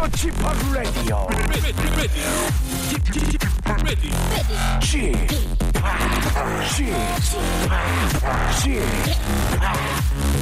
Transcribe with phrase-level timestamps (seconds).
[0.00, 1.28] Radio.
[2.88, 3.44] Chip, Chip,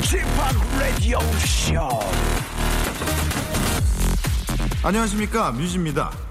[0.02, 0.26] Chip,
[0.78, 1.98] Radio Show.
[4.84, 6.27] 안녕하십니까 뮤즈입니다.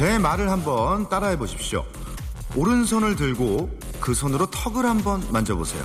[0.00, 1.84] 제 말을 한번 따라해 보십시오.
[2.56, 3.68] 오른손을 들고
[4.00, 5.84] 그 손으로 턱을 한번 만져보세요.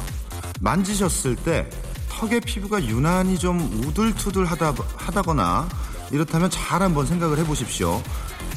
[0.62, 1.70] 만지셨을 때
[2.12, 5.68] 턱의 피부가 유난히 좀 우들투들 하다 하다거나
[6.12, 8.02] 이렇다면 잘 한번 생각을 해보십시오.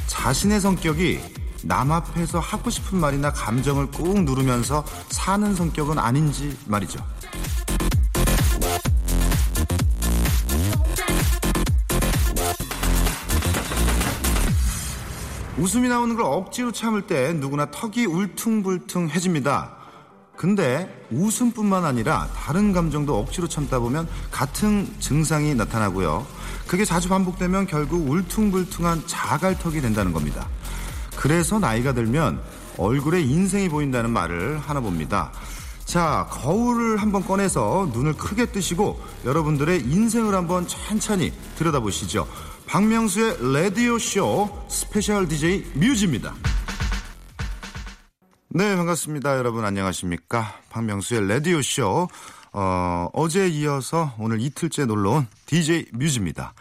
[0.07, 1.19] 자신의 성격이
[1.65, 7.05] 남 앞에서 하고 싶은 말이나 감정을 꾹 누르면서 사는 성격은 아닌지 말이죠.
[15.59, 19.77] 웃음이 나오는 걸 억지로 참을 때 누구나 턱이 울퉁불퉁해집니다.
[20.37, 26.25] 근데 웃음뿐만 아니라 다른 감정도 억지로 참다 보면 같은 증상이 나타나고요.
[26.69, 30.47] 그게 자주 반복되면 결국 울퉁불퉁한 자갈턱이 된다는 겁니다.
[31.17, 32.41] 그래서 나이가 들면
[32.77, 35.33] 얼굴에 인생이 보인다는 말을 하나 봅니다.
[35.85, 42.29] 자, 거울을 한번 꺼내서 눈을 크게 뜨시고 여러분들의 인생을 한번 천천히 들여다보시죠.
[42.69, 46.35] 박명수의 라디오쇼 스페셜 DJ 뮤즈입니다.
[48.51, 49.39] 네, 반갑습니다.
[49.39, 50.55] 여러분 안녕하십니까.
[50.69, 52.09] 박명수의 라디오쇼.
[52.53, 56.53] 어, 어제 이어서 오늘 이틀째 놀러온 DJ 뮤즈입니다.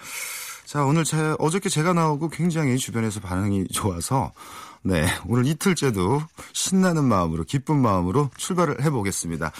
[0.65, 4.31] 자, 오늘 제, 어저께 제가 나오고 굉장히 주변에서 반응이 좋아서
[4.83, 6.21] 네, 오늘 이틀째도
[6.53, 9.51] 신나는 마음으로, 기쁜 마음으로 출발을 해보겠습니다.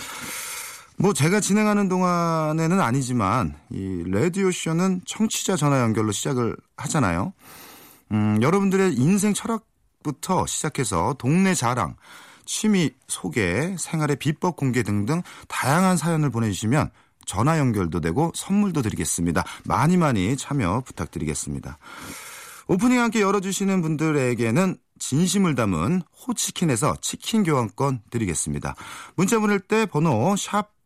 [1.00, 7.34] 뭐 제가 진행하는 동안에는 아니지만 이 라디오 쇼는 청취자 전화 연결로 시작을 하잖아요.
[8.12, 11.96] 음, 여러분들의 인생 철학부터 시작해서 동네 자랑,
[12.46, 16.90] 취미 소개, 생활의 비법 공개 등등 다양한 사연을 보내주시면
[17.28, 19.44] 전화 연결도 되고 선물도 드리겠습니다.
[19.66, 21.78] 많이 많이 참여 부탁드리겠습니다.
[22.70, 28.74] 오프닝 함께 열어주시는 분들에게는 진심을 담은 호치킨에서 치킨 교환권 드리겠습니다.
[29.16, 30.77] 문자 보낼 때 번호 샵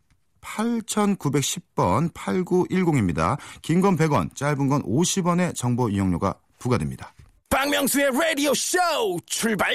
[0.42, 3.38] 8910번 8910입니다.
[3.62, 7.14] 긴 건 100원, 짧은 건 50원의 정보 이용료가 부과됩니다.
[7.50, 9.74] 박명수의 Radio Show 출발.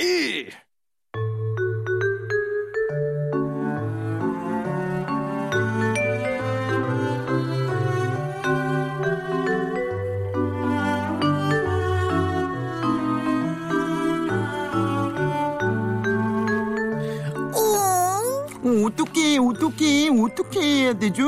[18.87, 21.25] 어, 어떻게 어떻게 어떻게 해야 되죠?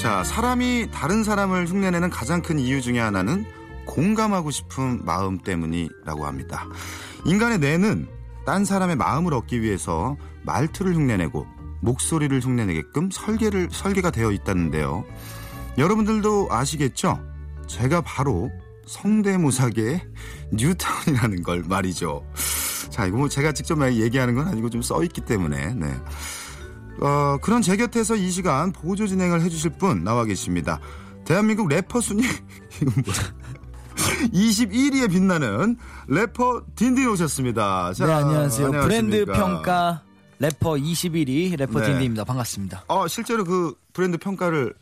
[0.00, 3.44] 자, 사람이 다른 사람을 흉내내는 가장 큰 이유 중에 하나는
[3.86, 6.66] 공감하고 싶은 마음 때문이라고 합니다.
[7.24, 8.08] 인간의 뇌는
[8.44, 11.46] 딴 사람의 마음을 얻기 위해서 말투를 흉내내고
[11.80, 15.04] 목소리를 흉내내게끔 설계를 설계가 되어 있다는데요.
[15.78, 17.18] 여러분들도 아시겠죠?
[17.66, 18.50] 제가 바로
[18.86, 20.02] 성대모사계의
[20.52, 22.24] 뉴타운이라는 걸 말이죠.
[22.90, 25.94] 자, 이거 뭐 제가 직접 얘기하는 건 아니고 좀 써있기 때문에, 네.
[27.00, 30.78] 어, 그런 제 곁에서 이 시간 보조 진행을 해주실 분 나와 계십니다.
[31.24, 32.22] 대한민국 래퍼 순위,
[34.32, 35.76] 21위에 빛나는
[36.08, 37.94] 래퍼 딘딘 오셨습니다.
[37.94, 38.70] 자, 네, 안녕하세요.
[38.72, 38.92] 브랜드
[39.24, 39.32] 안녕하십니까.
[39.32, 40.02] 평가
[40.38, 41.86] 래퍼 21위 래퍼 네.
[41.86, 42.24] 딘딘입니다.
[42.24, 42.84] 반갑습니다.
[42.88, 44.81] 어, 실제로 그 브랜드 평가를 고-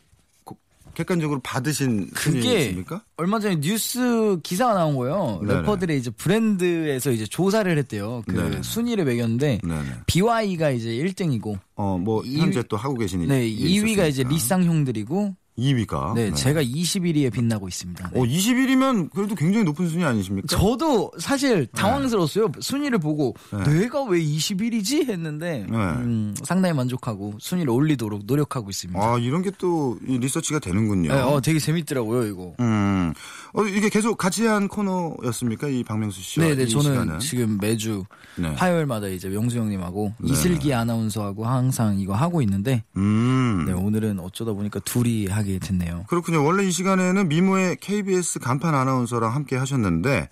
[0.93, 3.03] 객관적으로 받으신 그게 분이십니까?
[3.17, 5.39] 얼마 전에 뉴스 기사가 나온 거예요.
[5.43, 5.59] 네네.
[5.61, 8.23] 래퍼들의 이제 브랜드에서 이제 조사를 했대요.
[8.27, 8.61] 그 네네.
[8.63, 9.89] 순위를 매겼는데 네네.
[10.07, 14.29] 비와이가 이제 1등이고 어, 뭐, 이- 현재 또 하고 계신 네, 일이 2위가 이제 있었으니까.
[14.29, 16.13] 리쌍 형들이고 2위가.
[16.15, 18.09] 네, 제가 21위에 빛나고 있습니다.
[18.13, 18.19] 네.
[18.19, 20.47] 어, 20일이면 그래도 굉장히 높은 순위 아니십니까?
[20.47, 22.51] 저도 사실 당황스러웠어요.
[22.59, 23.79] 순위를 보고 네.
[23.81, 25.77] 내가 왜 21위지 했는데 네.
[25.77, 28.99] 음, 상당히 만족하고 순위를 올리도록 노력하고 있습니다.
[29.01, 31.13] 아, 이런 게 또 리서치가 되는군요.
[31.13, 32.55] 네, 어, 되게 재밌더라고요, 이거.
[32.61, 33.13] 음.
[33.53, 35.67] 어, 이게 계속 같이 한 코너였습니까?
[35.67, 37.19] 이 박명수 씨와 네, 네, 이 저는 시간은?
[37.19, 38.03] 지금 매주
[38.37, 38.47] 네.
[38.55, 43.65] 화요일마다 이제 명수 형님하고 이슬기 아나운서하고 항상 이거 하고 있는데 음.
[43.67, 46.05] 네, 오늘은 어쩌다 보니까 둘이 하게 됐네요.
[46.07, 46.43] 그렇군요.
[46.43, 50.29] 원래 이 시간에는 미모의 KBS 간판 아나운서랑 함께 하셨는데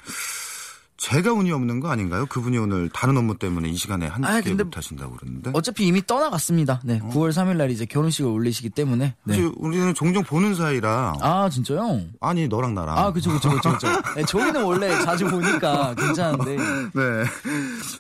[0.99, 2.25] 제가 운이 없는 거 아닌가요?
[2.25, 5.51] 그분이 오늘 다른 업무 때문에 이 시간에 함께 못 하신다고 그러는데.
[5.53, 6.81] 어차피 이미 떠나갔습니다.
[6.83, 9.15] 네, 9월 3일 날 이제 결혼식을 올리시기 때문에.
[9.23, 9.51] 네.
[9.55, 12.01] 우리는 종종 보는 사이라 아, 진짜요?
[12.19, 13.87] 아니 너랑 나랑 아, 그쵸, 그쵸, 그쵸, 그쵸.
[14.15, 16.57] 네, 저희는 원래 자주 보니까 괜찮은데.
[16.93, 17.23] 네.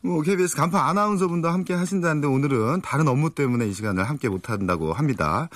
[0.03, 4.91] 뭐 KBS 간판 아나운서분도 함께 하신다는데 오늘은 다른 업무 때문에 이 시간을 함께 못 한다고
[4.91, 5.47] 합니다.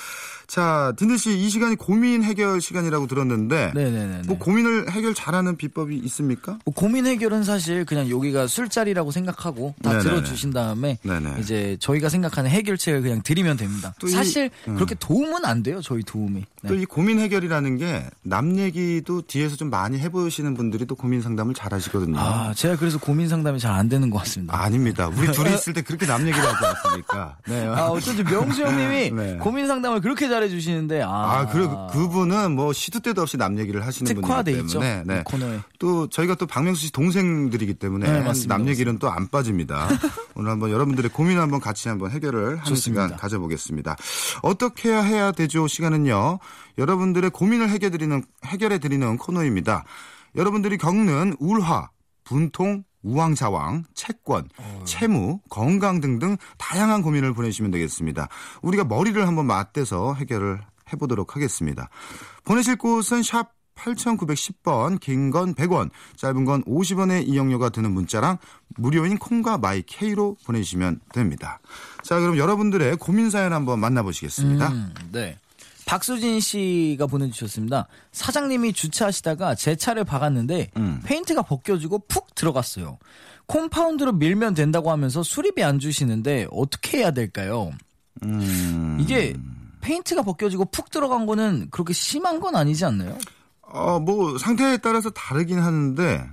[0.48, 4.22] 자, 딘들 씨이 시간이 고민 해결 시간이라고 들었는데 네네네.
[4.28, 6.60] 뭐 고민을 해결 잘하는 비법이 있습니까?
[6.66, 10.04] 뭐 고민 해결 은 사실 그냥 여기가 술자리라고 생각하고 다 네네네.
[10.10, 11.36] 들어주신 다음에 네네.
[11.40, 13.94] 이제 저희가 생각하는 해결책을 그냥 드리면 됩니다.
[14.00, 14.76] 또 이- 사실 음.
[14.76, 16.46] 그렇게 도움은 안 돼요, 저희 도움이.
[16.62, 16.68] 네.
[16.70, 21.74] 또이 고민 해결이라는 게 남 얘기도 뒤에서 좀 많이 해보시는 분들이 또 고민 상담을 잘
[21.74, 22.18] 하시거든요.
[22.20, 24.56] 아, 제가 그래서 고민 상담이 잘 안 되는 것 같습니다.
[24.62, 27.38] 아, 닙니다 우리 둘이 있을 때 그렇게 남 얘기를 하지 않습니까?
[27.48, 27.66] 네.
[27.68, 29.38] 아, 어쩐지 명수 형님이 네.
[29.38, 33.86] 고민 상담을 그렇게 잘해 주시는데 아, 아, 그래 그분은 뭐 시도 때도 없이 남 얘기를
[33.86, 34.80] 하시는 분이기 특화돼 있죠.
[34.80, 35.20] 때문에 네.
[35.20, 35.60] 이 코너에.
[35.80, 38.58] 또 저희가 또 박명수 씨 동생 들이기 때문에 네, 맞습니다.
[38.58, 39.88] 남 얘기는 또 안 빠집니다.
[40.36, 43.04] 오늘 한번 여러분들의 고민 한번 같이 한번 해결을 하는 좋습니다.
[43.06, 43.96] 시간 가져보겠습니다.
[44.42, 45.68] 어떻게 해야 되죠?
[45.68, 46.40] 시간은요.
[46.78, 49.84] 여러분들의 고민을 해결해 드리는 해결해 드리는 코너입니다.
[50.36, 51.90] 여러분들이 겪는 울화,
[52.24, 54.48] 분통, 우왕좌왕, 채권,
[54.86, 58.30] 채무, 건강 등등 다양한 고민을 보내주시면 되겠습니다.
[58.62, 60.62] 우리가 머리를 한번 맞대서 해결을
[60.92, 61.90] 해보도록 하겠습니다.
[62.46, 68.38] 보내실 곳은 샵 8910번, 긴 건 100원, 짧은 건 50원의 이용료가 드는 문자랑
[68.78, 71.60] 무료인 콩과 마이 K로 보내주시면 됩니다.
[72.04, 74.70] 자, 그럼 여러분들의 고민 사연 한번 만나보시겠습니다.
[74.70, 75.38] 음, 네.
[75.86, 77.88] 박수진 씨가 보내주셨습니다.
[78.14, 81.02] 사장님이 주차하시다가 제 차를 박았는데 음.
[81.04, 82.98] 페인트가 벗겨지고 푹 들어갔어요.
[83.48, 87.72] compound로 밀면 된다고 하면서 수리비 안 주시는데 어떻게 해야 될까요?
[88.24, 88.98] 음.
[89.02, 89.36] 이게
[89.82, 93.18] 페인트가 벗겨지고 푹 들어간 거는 그렇게 심한 건 아니지 않나요?
[93.74, 96.30] 어, 뭐, 상태에 따라서 다르긴 하는데,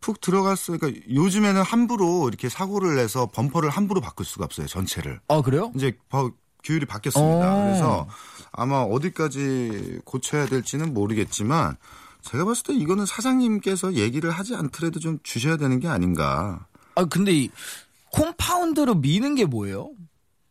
[0.00, 0.78] 푹 들어갔어요.
[0.78, 5.20] 그러니까 요즘에는 함부로 이렇게 사고를 내서 범퍼를 함부로 바꿀 수가 없어요, 전체를.
[5.28, 5.70] 아 그래요?
[5.76, 6.32] 이제 버-
[6.64, 7.54] 규율이 바뀌었습니다.
[7.54, 7.64] 어.
[7.66, 8.08] 그래서
[8.50, 11.76] 아마 어디까지 고쳐야 될지는 모르겠지만,
[12.22, 16.66] 제가 봤을 때 이거는 사장님께서 얘기를 하지 않더라도 좀 주셔야 되는 게 아닌가.
[16.96, 17.50] 아 근데 이
[18.10, 19.90] 콤파운드로 미는 게 뭐예요?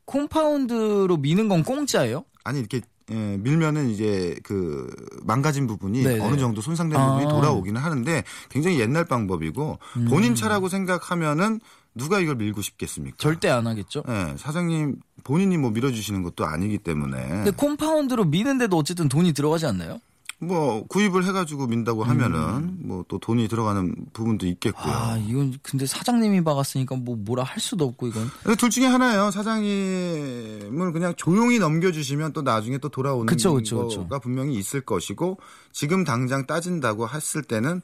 [0.06, 2.26] 콤파운드로 미는 건 공짜예요?
[2.44, 2.82] 아니, 이렇게
[3.12, 4.90] 예, 밀면은 이제 그
[5.24, 6.24] 망가진 부분이 네네.
[6.24, 7.04] 어느 정도 손상된 아.
[7.04, 7.20] 음.
[7.20, 9.80] 부분이 돌아오기는 하는데 굉장히 옛날 방법이고
[10.10, 11.60] 본인 차라고 생각하면은
[11.94, 13.18] 누가 이걸 밀고 싶겠습니까?
[13.20, 14.04] 절대 안 하겠죠.
[14.08, 20.00] 예, 사장님 본인이 뭐 밀어주시는 것도 아니기 때문에 근데 콤파운드로 미는데도 어쨌든 돈이 들어가지 않나요?
[20.44, 24.92] 뭐 구입을 해가지고 민다고 하면은 뭐또 돈이 들어가는 부분도 있겠고요.
[24.92, 24.98] 음.
[24.98, 28.28] 아 이건 근데 사장님이 박았으니까 뭐 뭐라 할 수도 없고 이건
[28.58, 29.30] 둘 중에 하나예요.
[29.30, 34.20] 사장님을 그냥 조용히 넘겨주시면 또 나중에 또 돌아오는 그쵸, 그쵸, 거가 그쵸.
[34.22, 35.38] 분명히 있을 것이고
[35.72, 37.82] 지금 당장 따진다고 했을 때는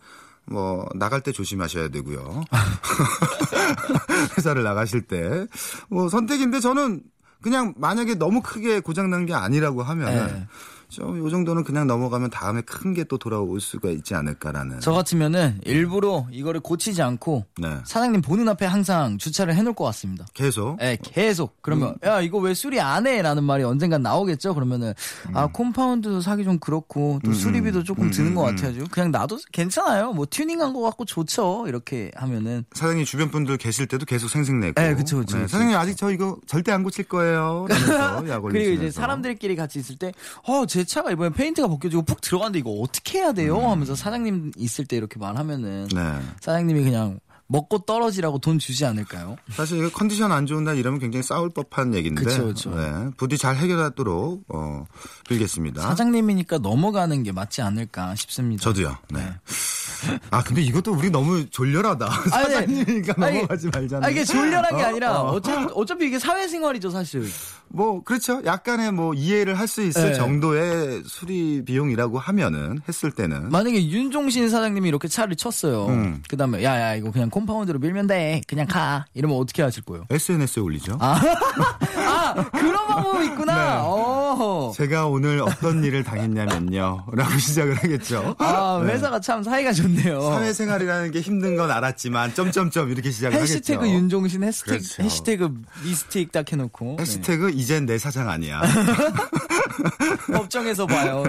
[0.50, 2.44] 뭐 나갈 때 조심하셔야 되고요.
[4.38, 5.46] 회사를 나가실 때
[5.90, 7.02] 뭐 선택인데 저는
[7.42, 10.48] 그냥 만약에 너무 크게 고장 난 게 아니라고 하면 네.
[10.90, 14.80] 좀 요 정도는 그냥 넘어가면 다음에 큰 게 또 돌아올 수가 있지 않을까라는.
[14.80, 17.78] 저 같으면은 일부러 이거를 고치지 않고 네.
[17.86, 20.26] 사장님 보는 앞에 항상 주차를 해놓을 것 같습니다.
[20.34, 22.08] 계속 예, 계속 그러면 음.
[22.08, 24.54] 야 이거 왜 수리 안 해?라는 말이 언젠간 나오겠죠.
[24.56, 24.94] 그러면은
[25.30, 25.38] 음.
[25.38, 28.86] 아 compound 사기 좀 그렇고 또 수리비도 조금 드는 것 같아요.
[28.92, 30.14] 그냥 나도 괜찮아요.
[30.14, 31.66] 뭐 튜닝한 것 같고 좋죠.
[31.68, 34.82] 이렇게 하면은 사장님 주변 분들 계실 때도 계속 생색내고.
[34.82, 35.48] 네, 그쵸, 그쵸, 그쵸.
[35.48, 37.66] 사장님 아직 저 이거 절대 안 고칠 거예요.
[38.52, 38.72] 그리고.
[38.72, 40.12] 이제 사람들끼리 같이 있을 때,
[40.44, 43.68] 어, 제 차가 이번에 페인트가 벗겨지고 푹 들어갔는데 이거 어떻게 해야 돼요?
[43.68, 45.96] 하면서 사장님 있을 때 이렇게 말하면은 음.
[45.96, 46.20] 네.
[46.40, 49.38] 사장님이 그냥 먹고 떨어지라고 돈 주지 않을까요?
[49.52, 52.24] 사실 이거 컨디션 안 좋은 날 이러면 굉장히 싸울 법한 얘기인데.
[52.24, 52.70] 그쵸, 그쵸.
[52.72, 53.10] 네.
[53.18, 54.86] 부디 잘 해결하도록 어,
[55.30, 55.82] 빌겠습니다.
[55.82, 58.62] 사장님이니까 넘어가는 게 맞지 않을까 싶습니다.
[58.64, 58.98] 저도요.
[59.12, 59.22] 네.
[60.30, 62.10] 아 근데 이것도 우리 너무 졸렬하다.
[62.30, 64.04] 사장님이니까 아니, 넘어가지 말자는.
[64.06, 65.36] 아, 이게 졸렬한 게 어, 아니라 어.
[65.36, 65.42] 어.
[65.42, 67.28] 차피 어차피 이게 사회생활이죠, 사실.
[67.70, 68.42] 뭐 그렇죠.
[68.46, 70.14] 약간의 뭐 이해를 할 수 있을 네.
[70.14, 75.88] 정도의 수리 비용이라고 하면은 했을 때는 만약에 윤종신 사장님이 이렇게 차를 쳤어요.
[75.88, 76.24] 음.
[76.30, 78.42] 그 다음에, 야, 야, 이거 그냥 콤파운드로 밀면 돼.
[78.48, 79.06] 그냥 가.
[79.14, 80.06] 이러면 어떻게 하실 거예요?
[80.10, 80.98] SNS에 올리죠.
[81.00, 81.20] 아,
[82.52, 83.56] 그런 방법이 있구나.
[83.56, 83.82] 네.
[83.84, 84.72] 어.
[84.76, 87.06] 제가 오늘 어떤 일을 당했냐면요.
[87.12, 88.36] 라고 시작을 하겠죠.
[88.40, 90.22] 아, 회사가 참 사이가 좋네요.
[90.22, 93.96] 사회생활이라는 게 힘든 건 알았지만 점점점 이렇게 시작을 해시태그 하겠죠.
[93.96, 95.04] 윤종신 해시태그, 그렇죠.
[95.04, 98.62] 해시태그 미스테이크 딱 해놓고 해시태그 이젠 내 사장 아니야.
[98.62, 100.34] 네.
[100.34, 101.24] 법정에서 봐요.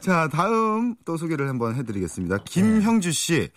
[0.00, 2.38] 자, 다음 또 소개를 한번 해드리겠습니다.
[2.44, 3.48] 김형주 씨.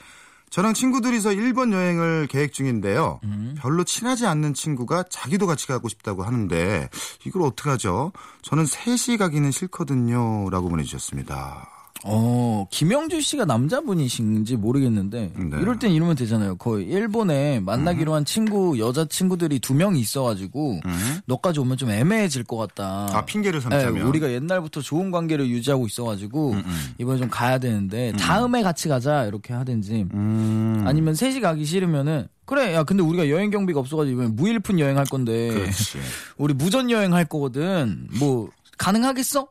[0.52, 3.22] 저랑 친구들이서 일본 여행을 계획 중인데요.
[3.58, 6.90] 별로 친하지 않는 친구가 자기도 같이 가고 싶다고 하는데
[7.26, 8.12] 이걸 어떡하죠?
[8.42, 10.50] 저는 셋이 가기는 싫거든요.
[10.50, 11.71] 라고 보내주셨습니다.
[12.04, 15.58] 어, 김영주 씨가 남자분이신지 모르겠는데 네.
[15.62, 16.56] 이럴 땐 이러면 되잖아요.
[16.56, 20.82] 거의 일본에 만나기로 한 친구 여자 친구들이 두 명이 있어가지고
[21.26, 23.08] 너까지 오면 좀 애매해질 것 같다.
[23.12, 23.94] 아, 핑계를 삼자면.
[23.96, 26.56] 네, 우리가 옛날부터 좋은 관계를 유지하고 있어가지고
[26.98, 30.84] 이번에 좀 가야 되는데 다음에 같이 가자 이렇게 하든지 음.
[30.86, 35.06] 아니면 셋이 가기 싫으면은 그래 야 근데 우리가 여행 경비가 없어가지고 이번에 무일푼 여행 할
[35.06, 36.00] 건데 그렇지.
[36.38, 38.50] 우리 무전 여행 할 거거든 뭐
[38.82, 39.48] 가능하겠어?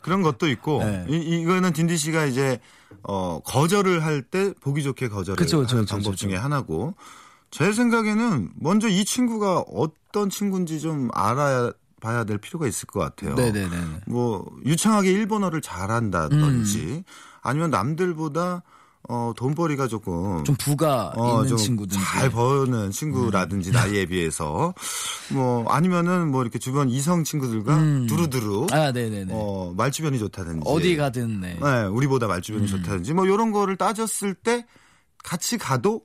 [0.00, 1.04] 그런 것도 있고 네.
[1.08, 2.58] 이, 이거는 딘디 씨가 이제
[3.02, 6.16] 어 거절을 할 때 보기 좋게 거절을 그쵸, 하는 그쵸, 방법 그쵸.
[6.28, 6.94] 중에 하나고
[7.50, 13.34] 제 생각에는 먼저 이 친구가 어떤 친구인지 좀 알아야 봐야 될 필요가 있을 것 같아요.
[13.34, 13.76] 네네네.
[14.06, 17.02] 뭐 유창하게 일본어를 잘한다든지 음.
[17.42, 18.62] 아니면 남들보다
[19.08, 21.56] 어 돈벌이가 조금 좀 부가 어, 있는.
[21.56, 21.86] 음.
[21.88, 24.74] 잘 버는 친구라든지 나이에 비해서
[25.32, 27.76] 뭐 아니면은 뭐 이렇게 주변 이성 친구들과
[28.06, 28.72] 두루두루 음.
[28.72, 29.32] 아, 네네네.
[29.34, 31.58] 어 말주변이 좋다든지 어디 가든 네.
[31.60, 32.68] 네, 우리보다 말주변이 음.
[32.68, 34.66] 좋다든지 뭐 이런 거를 따졌을 때
[35.24, 36.02] 같이 가도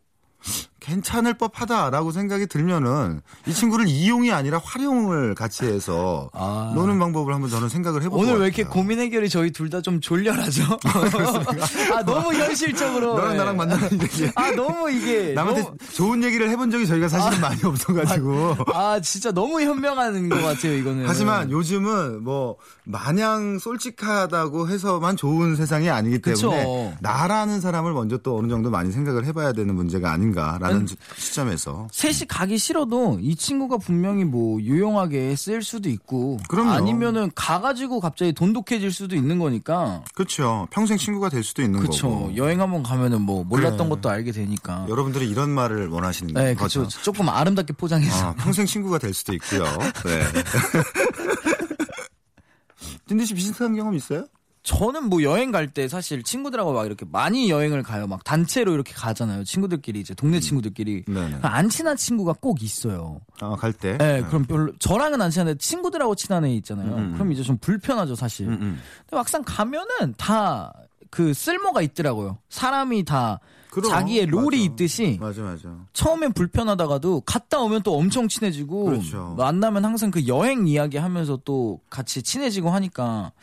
[0.80, 6.74] 괜찮을 법하다라고 생각이 들면은 이 친구를 이용이 아니라 활용을 같이 해서 아.
[6.76, 8.64] 노는 방법을 한번 저는 생각을 해볼 오늘 것왜 이렇게.
[8.66, 10.62] 고민 해결이 저희 둘 다 좀 졸렬하죠?
[11.96, 13.16] 아, 너무 현실적으로.
[13.16, 13.38] 너랑 네.
[13.38, 15.34] 나랑 만나는 얘기 아, 너무 이게.
[15.34, 20.36] 남한테 너무- 좋은 얘기를 해본 적이 저희가 사실은 많이 없어가지고 아, 진짜 너무 현명한 것
[20.42, 21.06] 같아요, 이거는.
[21.08, 26.94] 하지만 요즘은 뭐 마냥 솔직하다고 해서만 좋은 세상이 아니기 때문에 그쵸.
[27.02, 30.88] 나라는 사람을 먼저 또 어느 정도 많이 생각을 해봐야 되는 문제가 아닌가 라는 음.
[31.16, 36.72] 시점에서 셋이 가기 싫어도 이 친구가 분명히 뭐 유용하게 쓸 수도 있고 그럼요.
[36.72, 42.36] 아니면은 가가지고 갑자기 돈독해질 수도 있는 거니까 그렇죠 평생 친구가 될 수도 있는 그쵸 거고
[42.36, 43.86] 여행 한번 가면은 뭐 몰랐던.
[43.86, 46.84] 것도 알게 되니까 여러분들이 이런 말을 원하시는 네 거죠.
[46.84, 49.64] 그쵸 조금 아름답게 포장해서 아, 평생 친구가 될 수도 있고요.
[50.06, 50.24] 네.
[53.08, 54.26] 딘디 씨 비슷한 경험 있어요?
[54.66, 58.94] 저는 뭐 여행 갈 때 사실 친구들하고 막 이렇게 많이 여행을 가요 막 단체로 이렇게
[58.94, 61.40] 가잖아요 친구들끼리 이제 동네 친구들끼리 음.
[61.42, 63.98] 안 친한 친구가 꼭 있어요 아, 갈 때.
[63.98, 66.96] 네, 그럼 별로 저랑은 안 친한데 친구들하고 친한 애 있잖아요.
[66.96, 67.14] 음.
[67.14, 68.48] 그럼 이제 좀 불편하죠, 사실.
[68.48, 68.82] 음, 음.
[69.06, 70.74] 근데 막상 가면은 다
[71.16, 72.40] 그 쓸모가 있더라고요.
[72.50, 73.40] 사람이 다
[73.76, 74.72] 그럼, 자기의 롤이 맞아.
[74.72, 75.70] 있듯이 맞아, 맞아.
[75.92, 79.36] 처음엔 불편하다가도 갔다 오면 또 엄청 친해지고 그렇죠.
[79.38, 83.34] 만나면 항상 그 여행 이야기 하면서 또 같이 친해지고 하니까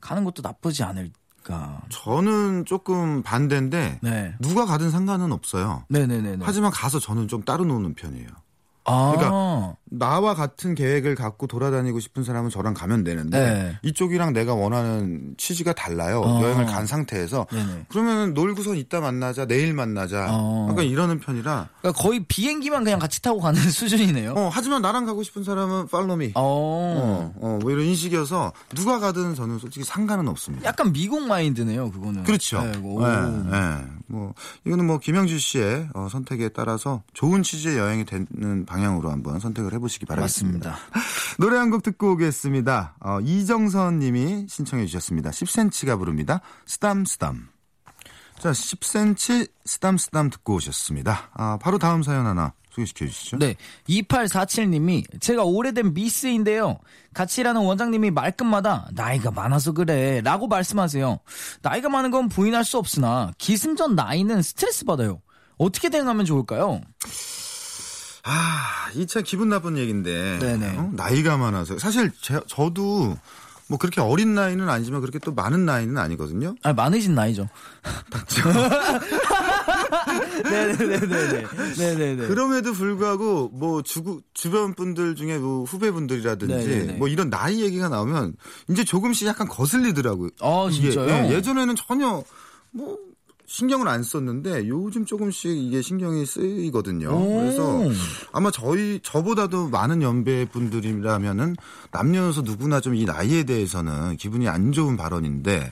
[0.00, 1.82] 가는 것도 나쁘지 않을까.
[1.90, 4.34] 저는 조금 반대인데 네.
[4.40, 5.84] 누가 가든 상관은 없어요.
[5.90, 6.38] 네네네네.
[6.40, 8.28] 하지만 가서 저는 좀 따로 노는 편이에요.
[8.84, 13.78] 아, 그러니까 나와 같은 계획을 갖고 돌아다니고 싶은 사람은 저랑 가면 되는데 네.
[13.82, 16.20] 이쪽이랑 내가 원하는 취지가 달라요.
[16.20, 16.42] 어.
[16.42, 17.86] 여행을 간 상태에서 네네.
[17.88, 20.28] 그러면 놀고선 이따 만나자, 내일 만나자.
[20.30, 20.68] 어.
[20.70, 21.68] 약간 이러는 편이라.
[21.80, 24.32] 그러니까 거의 비행기만 그냥 같이 타고 가는 수준이네요.
[24.32, 26.32] 어, 하지만 나랑 가고 싶은 사람은 팔로미.
[26.34, 26.42] 어.
[26.42, 30.66] 어, 어, 뭐 이런 인식이어서 누가 가든 저는 솔직히 상관은 없습니다.
[30.66, 32.24] 약간 미국 마인드네요, 그거는.
[32.24, 32.62] 그렇죠.
[32.62, 33.50] 네, 뭐, 네, 오.
[33.50, 33.84] 네.
[34.06, 34.34] 뭐
[34.66, 40.06] 이거는 뭐 김영주 씨의 어, 선택에 따라서 좋은 취지의 여행이 되는 방향으로 한번 선택을 해보시기
[40.06, 40.70] 바라겠습니다.
[40.70, 41.00] 맞습니다.
[41.38, 42.96] 노래 한 곡 듣고 오겠습니다.
[43.00, 45.30] 어, 이정선 님이 신청해 주셨습니다.
[45.30, 46.40] 10cm가 부릅니다.
[46.66, 47.04] 쓰담.
[48.38, 51.30] 자, 10cm 쓰담 쓰담 듣고 오셨습니다.
[51.34, 53.38] 아, 바로 다음 사연 하나 소개시켜 주시죠.
[53.38, 53.54] 네.
[53.88, 56.78] 2847님이 제가 오래된 미스인데요.
[57.14, 61.18] 같이 일하는 원장님이 말끝마다 나이가 많아서 그래 라고 말씀하세요.
[61.60, 65.20] 나이가 많은 건 부인할 수 없으나 기승전 나이는 스트레스 받아요.
[65.58, 66.80] 어떻게 대응하면 좋을까요?
[68.24, 70.38] 아, 이 참 기분 나쁜 얘기인데.
[70.40, 70.76] 네네.
[70.78, 70.90] 어?
[70.94, 71.78] 나이가 많아서.
[71.78, 73.16] 사실 제, 저도
[73.68, 76.54] 뭐 그렇게 어린 나이는 아니지만 그렇게 또 많은 나이는 아니거든요.
[76.62, 77.48] 아, 많으신 나이죠.
[80.44, 81.46] 네네네네네.
[81.78, 82.26] 네네네.
[82.26, 86.92] 그럼에도 불구하고 뭐 주, 주변 분들 중에 뭐 후배분들이라든지 네네네.
[86.94, 88.34] 뭐 이런 나이 얘기가 나오면
[88.68, 90.30] 이제 조금씩 약간 거슬리더라고요.
[90.40, 91.32] 아, 진짜요?
[91.32, 92.22] 예, 전에는 전혀
[92.70, 92.98] 뭐
[93.52, 97.10] 신경을 안 썼는데 요즘 조금씩 이게 신경이 쓰이거든요.
[97.10, 97.36] 오.
[97.36, 97.82] 그래서
[98.32, 101.56] 아마 저희 저보다도 많은 연배 분들이라면은
[101.90, 105.70] 남녀노소 누구나 좀 이 나이에 대해서는 기분이 안 좋은 발언인데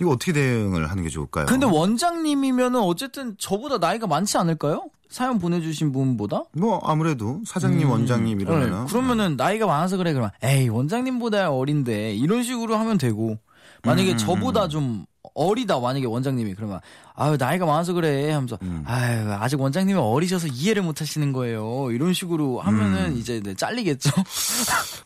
[0.00, 1.46] 이거 어떻게 대응을 하는 게 좋을까요?
[1.46, 4.84] 근데 원장님이면은 어쨌든 저보다 나이가 많지 않을까요?
[5.08, 6.44] 사연 보내주신 분보다?
[6.52, 12.44] 뭐 아무래도 사장님, 원장님 이러면은 네, 그러면은 나이가 많아서 그래 그러면 에이 원장님보다 어린데 이런
[12.44, 13.36] 식으로 하면 되고
[13.82, 16.54] 만약에 저보다 좀 어리다 만약에 원장님이.
[16.54, 16.80] 그러면
[17.14, 21.90] 아유 나이가 많아서 그래 하면서 아유 아직 원장님이 어리셔서 이해를 못 하시는 거예요.
[21.92, 24.10] 이런 식으로 하면은 이제 네, 잘리겠죠?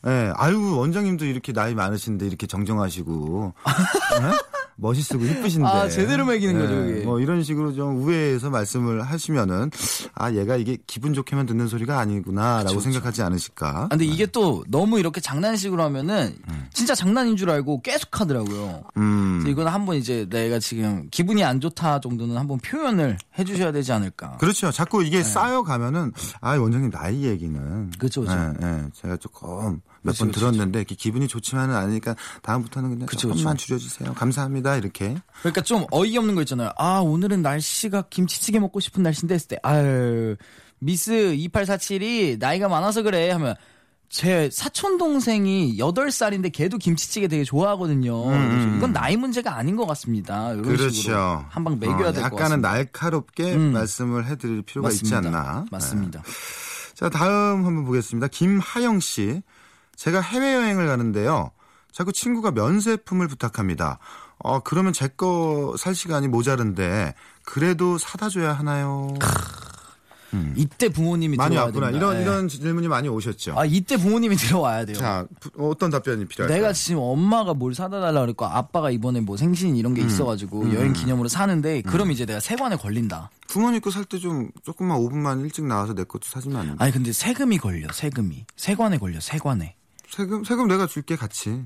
[0.06, 3.52] 예, 아유 원장님도 이렇게 나이 많으신데 이렇게 정정하시고.
[4.22, 4.30] 예?
[4.76, 7.04] 멋있고 이쁘신데 아, 제대로 매기는 거죠, 예, 그게.
[7.04, 9.70] 뭐 이런 식으로 좀 우회해서 말씀을 하시면은
[10.14, 13.84] 아 얘가 이게 기분 좋게만 듣는 소리가 아니구나라고 생각하지 않으실까?
[13.84, 16.34] 아, 근데 이게 또 너무 이렇게 장난식으로 하면은
[16.72, 19.44] 진짜 장난인 줄 알고 계속 하더라고요 음.
[19.46, 24.36] 이거는 한번 이제 내가 지금 기분이 안 좋다 정도는 한번 표현을 해 주셔야 되지 않을까
[24.38, 24.70] 그렇죠.
[24.70, 27.98] 자꾸 이게 쌓여 가면은 아 원장님 나이 얘기는 네.
[27.98, 28.32] 그쵸, 그쵸.
[28.32, 28.84] 예, 예.
[28.94, 33.54] 제가 조금 몇 그쵸, 번 그쵸, 들었는데 이렇게 기분이 좋지만은 않으니까 다음부터는 그냥 그쵸, 조금만
[33.56, 33.66] 그쵸.
[33.66, 34.12] 줄여주세요.
[34.14, 35.16] 감사합니다 이렇게.
[35.40, 36.70] 그러니까 좀 어이없는 거 있잖아요.
[36.76, 40.36] 아, 오늘은 날씨가 김치찌개 먹고 싶은 날씨인데 했을 때, 아유,
[40.78, 43.54] 미스 2847이 나이가 많아서 그래 하면
[44.10, 48.24] 제 사촌 동생이 8살인데 걔도 김치찌개 되게 좋아하거든요.
[48.26, 50.52] 그래서 이건 나이 문제가 아닌 것 같습니다.
[50.52, 50.90] 이런 음, 그렇죠.
[50.90, 52.36] 식으로 한방 매겨야 어, 될것 같습니다.
[52.36, 53.72] 약간은 날카롭게 음.
[53.72, 55.40] 말씀을 해드릴 필요가 있지 맞습니다.
[55.40, 55.64] 않나.
[55.70, 56.22] 맞습니다.
[56.22, 56.30] 네.
[56.94, 58.28] 자 다음 한번 보겠습니다.
[58.28, 59.42] 김하영 씨.
[60.04, 61.50] 제가 해외 여행을 가는데요.
[61.90, 63.98] 자꾸 친구가 면세품을 부탁합니다.
[64.38, 69.14] 어 그러면 제 거 살 시간이 모자른데 그래도 사다 줘야 하나요?
[70.56, 71.86] 이때 부모님이 많이 들어와야 왔구나.
[71.86, 72.06] 됩니다.
[72.06, 72.22] 이런 예.
[72.22, 73.54] 이런 질문이 많이 오셨죠.
[73.56, 74.96] 아, 이때 부모님이 들어와야 돼요.
[74.96, 76.58] 자 부- 어떤 답변이 필요할까요?
[76.60, 80.08] 내가 지금 엄마가 뭘 사다 달라 그랬고 아빠가 이번에 뭐 생신 이런 게 음.
[80.08, 83.30] 있어가지고 여행 기념으로 사는데 그럼 이제 내가 세관에 걸린다.
[83.46, 86.74] 부모님 거 살 때 좀 조금만 5분만 일찍 나와서 내 것도 사주면 안 돼?
[86.78, 89.76] 아니 근데 세금이 걸려 세금이 세관에 걸려 세관에
[90.08, 91.64] 세금 세금 내가 줄게 같이.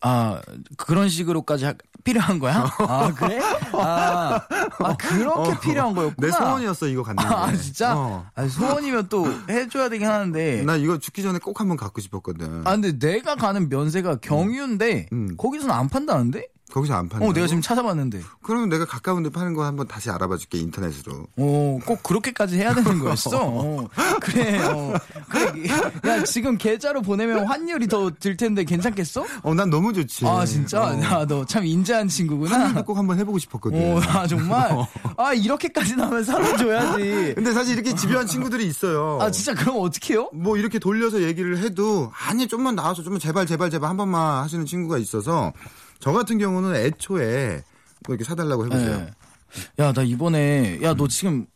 [0.00, 0.40] 아
[0.76, 2.70] 그런 식으로까지 하- 필요한 거야?
[2.78, 3.40] 아 그래?
[3.72, 4.40] 아,
[4.78, 6.26] 아 그렇게 어, 필요한 거였구나.
[6.28, 7.28] 내 소원이었어 이거 갔는데.
[7.34, 7.96] 아 진짜?
[7.98, 8.24] 어.
[8.36, 10.62] 아, 소원이면 또 해줘야 되긴 하는데.
[10.62, 12.64] 나 이거 죽기 전에 꼭 한번 갖고 싶었거든.
[12.64, 15.36] 아 근데 내가 가는 면세가 경유인데 음.
[15.36, 16.46] 거기서는 안 판다는데?
[16.72, 17.24] 거기서 안 판다.
[17.26, 18.20] 어 내가 지금 찾아봤는데.
[18.42, 21.26] 그러면 내가 가까운 데 파는 거 한번 다시 알아봐 줄게 인터넷으로.
[21.36, 23.30] 어, 꼭 그렇게까지 해야 되는 거였어.
[23.34, 23.88] 어,
[24.20, 24.94] 그래, 어,
[25.30, 25.68] 그래.
[26.06, 29.24] 야, 지금 계좌로 보내면 환율이 더 들 텐데 괜찮겠어?
[29.42, 30.26] 어, 난 너무 좋지.
[30.26, 30.82] 아, 진짜?
[30.82, 31.00] 어.
[31.02, 32.82] 야, 너 참 인자한 친구구나.
[32.82, 33.96] 꼭 한번 해보고 싶었거든.
[33.96, 34.70] 어, 아, 정말?
[35.16, 37.32] 아, 이렇게까지 나면 살아줘야지.
[37.34, 39.18] 근데 사실 이렇게 집요한 친구들이 있어요.
[39.20, 40.30] 아, 진짜 그럼 어떡해요?
[40.34, 44.66] 뭐 이렇게 돌려서 얘기를 해도 아니 좀만 나와서 좀만 제발 제발 제발 한 번만 하시는
[44.66, 45.52] 친구가 있어서
[46.00, 47.62] 저 같은 경우는 애초에
[48.06, 48.98] 뭐 이렇게 사달라고 해보세요.
[48.98, 49.10] 네.
[49.84, 51.46] 야, 나 이번에, 야, 너 지금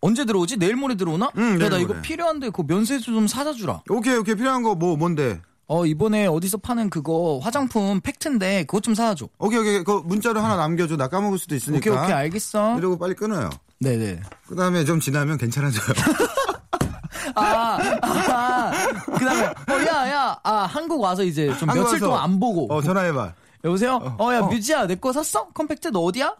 [0.00, 0.56] 언제 들어오지?
[0.58, 1.30] 내일 모레 들어오나?
[1.38, 2.02] 응, 야, 내일 나 이거 모레.
[2.02, 3.82] 필요한데 그 면세점 좀 사다 주라.
[3.88, 5.40] 오케이 오케이 필요한 거 뭐 뭔데?
[5.68, 9.28] 어, 이번에 어디서 파는 그거 화장품 팩트인데 그것 좀 사다 줘.
[9.38, 11.78] 오케이 오케이 그 문자로 하나 남겨줘 나 까먹을 수도 있으니까.
[11.90, 12.78] 오케이, 오케이, 알겠어.
[12.78, 13.50] 이러고 빨리 끊어요.
[13.80, 14.20] 네네.
[14.46, 15.86] 그 다음에 좀 지나면 괜찮아져요.
[17.34, 18.72] 아, 아,
[19.18, 22.38] 그 다음에, 어, 야, 야, 아, 한국 와서 이제 좀 한국 며칠 와서, 동안 안
[22.40, 22.72] 보고.
[22.72, 23.32] 어 전화해봐.
[23.64, 23.96] 여보세요?
[24.18, 24.46] 어, 야, 어.
[24.48, 25.48] 뮤지야, 내 거 샀어?
[25.48, 26.34] 컴팩트 너 어디야?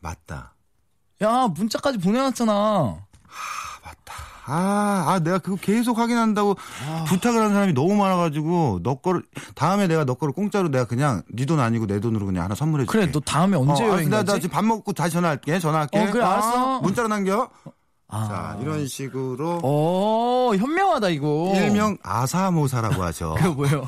[0.00, 0.54] 맞다.
[1.22, 3.06] 야, 문자까지 보내놨잖아.
[4.50, 6.56] 아, 아, 내가 그거 계속 확인한다고
[7.06, 9.22] 부탁을 하는 사람이 너무 많아가지고 너 거를
[9.54, 12.98] 다음에 내가 너 거를 공짜로 내가 그냥 네 돈 아니고 내 돈으로 그냥 하나 선물해줄게.
[12.98, 14.08] 그래, 너 다음에 언제 어, 여행 알았어.
[14.10, 14.24] 나?
[14.24, 15.58] 나 지금 밥 먹고 다시 전화할게.
[15.58, 15.98] 전화할게.
[15.98, 16.80] 어, 그래, 알았어.
[16.80, 17.50] 문자로 남겨.
[18.10, 18.26] 아.
[18.26, 21.52] 자, 이런 식으로 어, 현명하다, 이거.
[21.56, 23.34] 일명 아사모사라고 하죠.
[23.38, 23.86] 그거 뭐예요?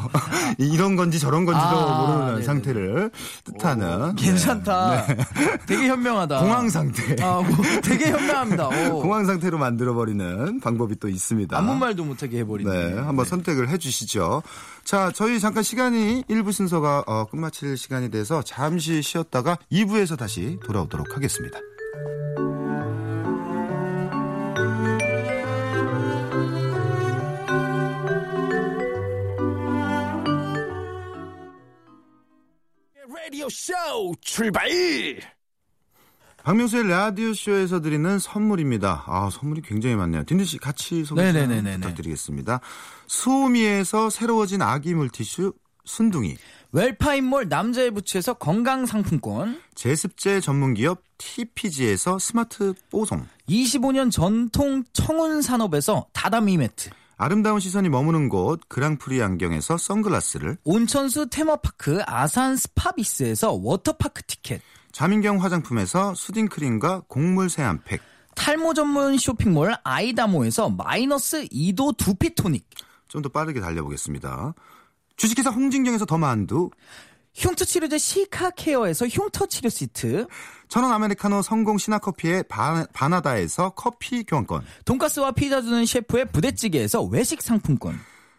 [0.59, 2.45] 이런 건지 저런 건지도 아, 모르는 네네네.
[2.45, 3.11] 상태를
[3.45, 5.07] 뜻하는 괜찮다.
[5.67, 6.39] 되게 현명하다.
[6.39, 6.47] 네.
[6.47, 7.17] 공황 상태.
[7.23, 8.67] 아, 뭐, 되게 현명합니다.
[8.67, 8.93] 어.
[9.01, 11.57] 공황 상태로 만들어 버리는 방법이 또 있습니다.
[11.57, 12.71] 아무 말도 못하게 해버리네.
[12.71, 14.43] 네, 한번 선택을 해주시죠.
[14.85, 21.17] 자, 저희 잠깐 시간이 1부 순서가 어, 끝마칠 시간이 돼서 잠시 쉬었다가 2부에서 다시 돌아오도록
[21.17, 21.59] 하겠습니다.
[34.33, 34.71] 출발!
[36.45, 39.03] 박명수의 라디오 쇼에서 드리는 선물입니다.
[39.09, 40.23] 아, 선물이 굉장히 많네요.
[40.23, 41.33] 딘딘 씨 같이 소개.
[41.33, 42.61] 부탁드리겠습니다.
[43.09, 45.53] 수오미에서 새로워진 아기 물티슈
[45.85, 46.37] 순둥이,
[46.71, 49.61] 웰파인몰 남자의 부츠에서 건강상품권.
[49.75, 56.91] 제습제 전문기업 TPG에서 스마트 뽀송, 25년 전통 청운 산업에서 다다미 매트.
[57.23, 64.63] 아름다운 시선이 머무는 곳 그랑프리 안경에서 선글라스를, 온천수 테마파크 아산 스파비스에서 워터파크 티켓.
[64.91, 68.01] 자민경 화장품에서 수딩크림과 곡물 세안팩,
[68.35, 72.67] 탈모 전문 쇼핑몰 아이다모에서 마이너스 2도 두피토닉.
[73.09, 74.55] 좀 더 빠르게 달려보겠습니다.
[75.19, 76.71] 주식회사 홍진경에서 더 만두,
[77.35, 80.27] 흉터 치료제 시카케어에서 흉터 치료 시트,
[80.69, 84.65] 천원 아메리카노 성공 신화커피의 바, 바나다에서 커피 교환권.
[84.85, 87.99] 돈가스와 피자 주는 셰프의 부대찌개에서 외식 상품권,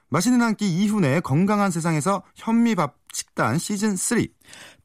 [0.10, 4.26] 맛있는 한 끼 이훈의 건강한 세상에서 현미밥 식단 시즌 3.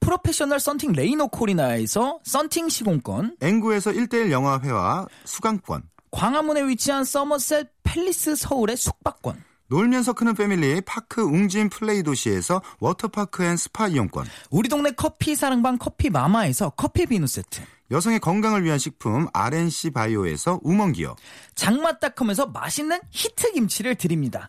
[0.01, 5.83] 프로페셔널 썬팅 레이노 코리나에서 썬팅 시공권, 앵구에서 1대1 영어 회화 수강권.
[6.12, 13.57] 광화문에 위치한 서머셋 팰리스 서울의 숙박권, 놀면서 크는 패밀리 파크 웅진 플레이 도시에서 워터파크 and
[13.57, 14.27] 스파 이용권.
[14.51, 20.61] 우리 동네 커피 사랑방 커피 마마에서 커피 비누 세트, 여성의 건강을 위한 식품 RNC 바이오에서
[20.63, 21.17] 우먼기어.
[21.55, 24.49] 장맛닷컴에서 맛있는 히트 김치를 드립니다.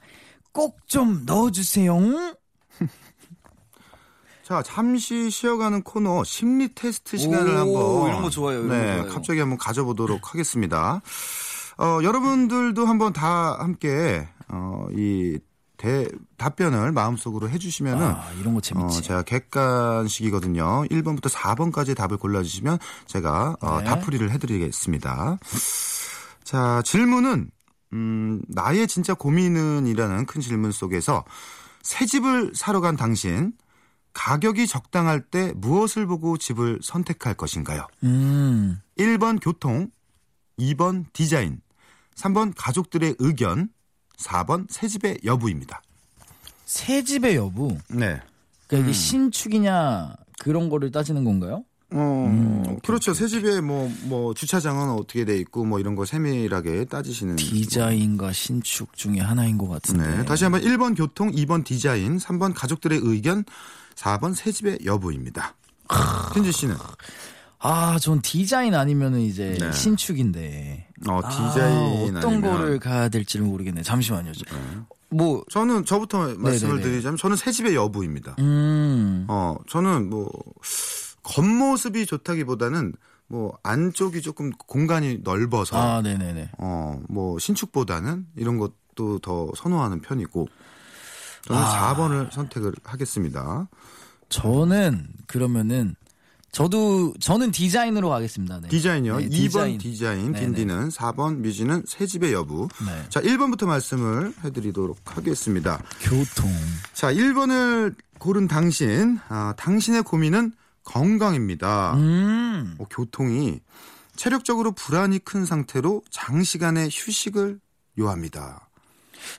[0.54, 1.96] 꼭 좀 넣어주세요.
[4.44, 9.02] 자, 잠시 쉬어가는 코너 심리 테스트 시간을 오, 한번 이런 거 좋아요, 이런 네, 거
[9.04, 9.14] 좋아요.
[9.14, 11.02] 갑자기 한번 가져보도록 하겠습니다.
[11.78, 15.40] 어, 여러분들도 한번 다 함께 어, 이
[15.78, 16.08] 대,
[16.38, 18.98] 답변을 마음속으로 해주시면은 아, 이런 거 재밌지.
[18.98, 20.86] 어, 제가 객관식이거든요.
[20.90, 23.86] 1번부터 4번까지 답을 골라주시면 제가 어, 네.
[23.86, 25.38] 답풀이를 해드리겠습니다.
[26.44, 27.52] 자, 질문은
[27.94, 31.24] 음, 나의 진짜 고민은이라는 큰 질문 속에서
[31.84, 33.54] 새 집을 사러 간 당신
[34.14, 37.86] 가격이 적당할 때 무엇을 보고 집을 선택할 것인가요?
[38.04, 38.82] 음.
[38.98, 39.92] 1번 교통,
[40.58, 41.62] 2번 디자인,
[42.16, 43.70] 3번 가족들의 의견,
[44.18, 45.82] 4번 새 집의 여부입니다.
[46.66, 47.78] 새 집의 여부.
[47.88, 48.20] 네.
[48.68, 51.64] 그러니까 이게 신축이냐 그런 거를 따지는 건가요?
[51.90, 53.14] 어, 그렇죠.
[53.14, 57.38] 새 집에 뭐, 뭐, 주차장은 어떻게 돼 있고, 뭐, 이런 거 세밀하게 따지시는.
[57.38, 60.18] 디자인과 신축 중에 하나인 것 같은데.
[60.18, 60.26] 네.
[60.26, 63.46] 다시 한번 1번 교통, 2번 디자인, 3번 가족들의 의견,
[63.96, 65.56] 4번 새 집의 여부입니다.
[66.34, 66.76] tin지 씨는?
[67.60, 69.72] 아, 전 디자인 아니면은 이제 네.
[69.72, 70.88] 신축인데.
[71.08, 72.15] 어, 아, 디자인.
[72.15, 73.82] 어떤 아니면- 거를 가야 될지를 모르겠네.
[73.82, 74.32] 잠시만요.
[75.10, 76.82] 뭐, 저는 저부터 말씀을 네네네.
[76.91, 78.36] 드리자면, 저는 새 집의 여부입니다.
[78.39, 79.26] 음.
[79.30, 80.30] 어, 저는 뭐,
[81.24, 82.93] 겉모습이 좋다기보다는,
[83.28, 86.52] 뭐, 안쪽이 조금 공간이 넓어서, 아, 네네네.
[86.60, 90.48] 어, 뭐, 신축보다는 이런 것도 더 선호하는 편이고,
[91.46, 91.93] 저는 아.
[91.96, 93.67] 4번을 선택을 하겠습니다.
[94.30, 95.96] 저는 그러면은
[96.52, 98.62] 저도 저는 디자인으로 가겠습니다.
[98.62, 98.68] 네.
[98.70, 99.18] 디자인이요.
[99.20, 100.46] 네, 2번 디자인, 네네.
[100.46, 102.68] 딘디는 4번 뮤지는 새 집의 여부.
[102.86, 103.06] 네.
[103.10, 105.84] 자, 1번부터 말씀을 해 드리도록 하겠습니다.
[106.02, 106.50] 교통.
[106.94, 111.94] 자, 1번을 고른 당신, 아, 당신의 고민은 건강입니다.
[111.96, 112.76] 음.
[112.80, 113.60] 어, 교통이
[114.16, 117.60] 체력적으로 불안이 큰 상태로 장시간의 휴식을
[118.00, 118.67] 요합니다.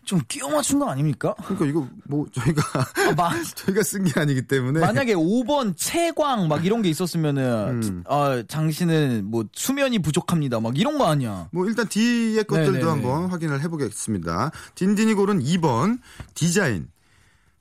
[0.05, 1.35] 좀 끼워 맞춘 거 아닙니까?
[1.45, 6.65] 그러니까 이거 뭐 저희가 아, 마, 저희가 쓴 게 아니기 때문에 만약에 5번 채광 막
[6.65, 8.05] 이런 게 있었으면은 음.
[8.09, 10.61] 아, 당신은 뭐 수면이 부족합니다.
[10.61, 11.49] 막 이런 거 아니야.
[11.53, 12.91] 뭐 일단 뒤의 것들도 네네네.
[12.91, 14.51] 한번 확인을 해보겠습니다.
[14.75, 15.99] 딘딘이 고른 2번
[16.35, 16.89] 디자인.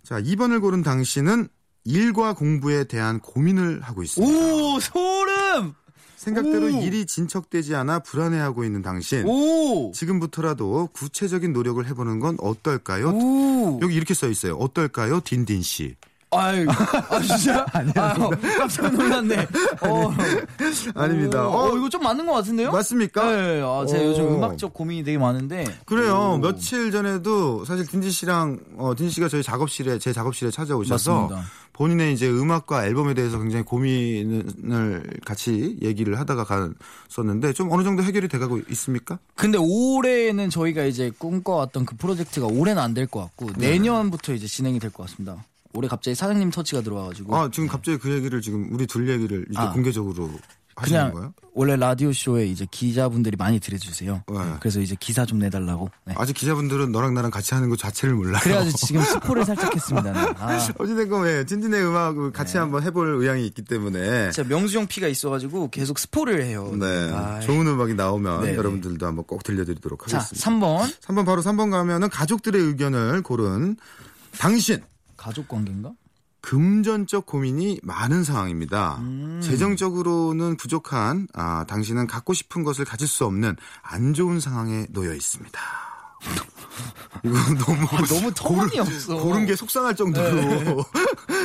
[0.04, 1.48] 자, 2번을 고른 당신은
[1.84, 4.34] 일과 공부에 대한 고민을 하고 있습니다.
[4.46, 5.37] 오, 소름!
[6.28, 6.70] 생각대로 오.
[6.82, 9.26] 일이 진척되지 않아 불안해하고 있는 당신.
[9.26, 9.92] 오!
[9.94, 13.10] 지금부터라도 구체적인 노력을 해보는 건 어떨까요?
[13.10, 13.80] 오!
[13.82, 14.56] 여기 이렇게 써 있어요.
[14.56, 15.96] 어떨까요, 딘딘 씨?
[16.32, 17.66] 아유, 아, 진짜?
[17.72, 17.94] 아니요.
[18.58, 19.48] 깜짝 놀랐네.
[19.82, 20.14] 어,
[20.96, 21.48] 아닙니다.
[21.48, 22.72] 어, 어, 이거 좀 맞는 것 같은데요?
[22.72, 23.24] 맞습니까?
[23.32, 24.08] 네, 아, 제가 어.
[24.08, 25.64] 요즘 음악적 고민이 되게 많은데.
[25.86, 26.34] 그래요.
[26.36, 26.38] 오.
[26.38, 31.46] 며칠 전에도 사실 딘지 씨랑 어 딘지 씨가 저희 작업실에 제 작업실에 찾아오셔서 맞습니다.
[31.74, 38.28] 본인의 이제 음악과 앨범에 대해서 굉장히 고민을 같이 얘기를 하다가 갔었는데 좀 어느 정도 해결이
[38.28, 39.20] 돼가고 있습니까?
[39.36, 43.70] 근데 올해는 저희가 이제 꿈꿔왔던 그 프로젝트가 올해는 안 될 것 같고 네.
[43.72, 45.46] 내년부터 이제 진행이 될 것 같습니다.
[45.78, 49.60] 올해 갑자기 사장님 터치가 들어와가지고 아 지금 갑자기 그 얘기를 지금 우리 둘 얘기를 이제
[49.60, 49.72] 아.
[49.72, 50.32] 공개적으로
[50.76, 51.34] 하시는 그냥 거예요?
[51.54, 54.24] 원래 라디오 쇼에 이제 기자분들이 많이 들어주세요.
[54.28, 54.40] 네.
[54.60, 55.90] 그래서 이제 기사 좀 내달라고.
[56.06, 56.14] 네.
[56.18, 58.40] 아직 기자분들은 너랑 나랑 같이 하는 것 자체를 몰라요.
[58.44, 60.14] 그래가지고 지금 스포를 살짝 했습니다.
[60.14, 60.34] 네.
[60.38, 64.30] 아, 어찌된 건 왜, 딘딘의 음악을 같이 한번 해볼 의향이 있기 때문에.
[64.32, 66.72] 진짜 명수형 피가 있어가지고 계속 스포를 해요.
[66.80, 67.12] 네.
[67.12, 68.58] 아, 좋은 음악이 나오면 네, 네.
[68.58, 70.48] 여러분들도 한번 꼭 들려드리도록 자, 하겠습니다.
[70.48, 73.78] 3번 3번 바로 3번 가면은 가족들의 의견을 고른
[74.38, 74.84] 당신.
[75.28, 75.92] 가족 관계인가?
[76.40, 78.96] 금전적 고민이 많은 상황입니다.
[79.00, 79.42] 음.
[79.44, 85.60] 재정적으로는 부족한 아, 당신은 갖고 싶은 것을 가질 수 없는 안 좋은 상황에 놓여 있습니다.
[87.26, 87.36] 이거
[87.66, 89.18] 너무 너무 터무니 없어.
[89.18, 90.86] 고른 게 속상할 정도로.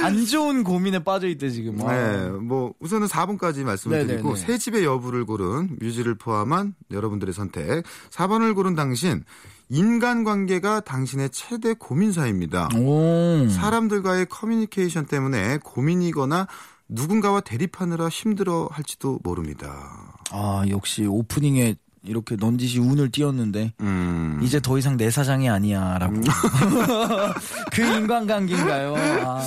[0.04, 1.80] 안 좋은 고민에 빠져 있대 지금.
[1.82, 1.92] 아.
[1.92, 4.12] 네, 뭐 우선은 4번까지 말씀을 네네네.
[4.14, 7.84] 드리고 새 집의 여부를 고른 뮤지를 포함한 여러분들의 선택.
[8.10, 9.24] 4번을 고른 당신
[9.72, 12.68] 인간관계가 당신의 최대 고민사입니다.
[12.76, 13.48] 오.
[13.48, 16.46] 사람들과의 커뮤니케이션 때문에 고민이거나
[16.90, 20.14] 누군가와 대립하느라 힘들어 할지도 모릅니다.
[20.30, 24.40] 아 역시 오프닝에 이렇게 넌지시 운을 띄웠는데 음.
[24.42, 26.16] 이제 더 이상 내 사장이 아니야라고.
[27.72, 28.94] 그 인간관계인가요?
[29.24, 29.42] 아.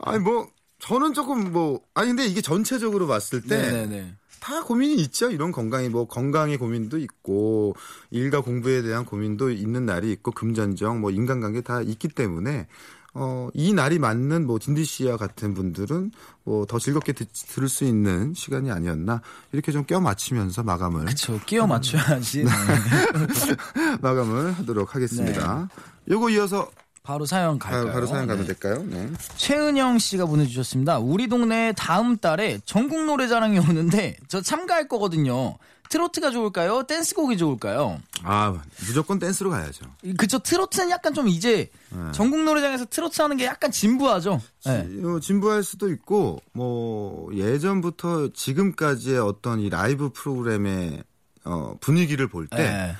[0.00, 0.48] 아니 뭐
[0.80, 4.14] 저는 조금 뭐 아니 근데 이게 전체적으로 봤을 때 네네네.
[4.40, 5.30] 다 고민이 있죠.
[5.30, 7.74] 이런 건강이 뭐 건강의 고민도 있고
[8.10, 12.66] 일과 공부에 대한 고민도 있는 날이 있고 금전적 뭐 인간관계 다 있기 때문에
[13.14, 16.12] 어, 이 날이 맞는 뭐 딘디 씨와 같은 분들은
[16.44, 19.22] 뭐 더 즐겁게 듣, 들을 수 있는 시간이 아니었나
[19.52, 21.40] 이렇게 좀 껴 맞추면서 마감을 그쵸.
[21.46, 22.44] 끼워 맞춰야지.
[22.44, 22.50] 네.
[24.02, 25.68] 마감을 하도록 하겠습니다.
[26.10, 26.70] 요거 이어서
[27.08, 27.90] 바로 사연 갈까요?
[27.90, 28.52] 바로, 사연 가면 네.
[28.52, 28.84] 될까요?
[28.86, 29.10] 네.
[29.38, 30.98] 최은영 씨가 보내주셨습니다.
[30.98, 35.56] 우리 동네에 다음 달에 전국 노래자랑이 오는데 저 참가할 거거든요.
[35.88, 36.82] 트로트가 좋을까요?
[36.82, 37.98] 댄스곡이 좋을까요?
[38.24, 39.86] 아 무조건 댄스로 가야죠.
[40.18, 40.38] 그쵸.
[40.38, 42.12] 트로트는 약간 좀 이제 네.
[42.12, 44.42] 전국 노래장에서 트로트 하는 게 약간 진부하죠.
[44.66, 44.86] 네.
[45.02, 51.02] 어, 진부할 수도 있고 뭐 예전부터 지금까지의 어떤 이 라이브 프로그램의
[51.46, 52.94] 어, 분위기를 볼때 네.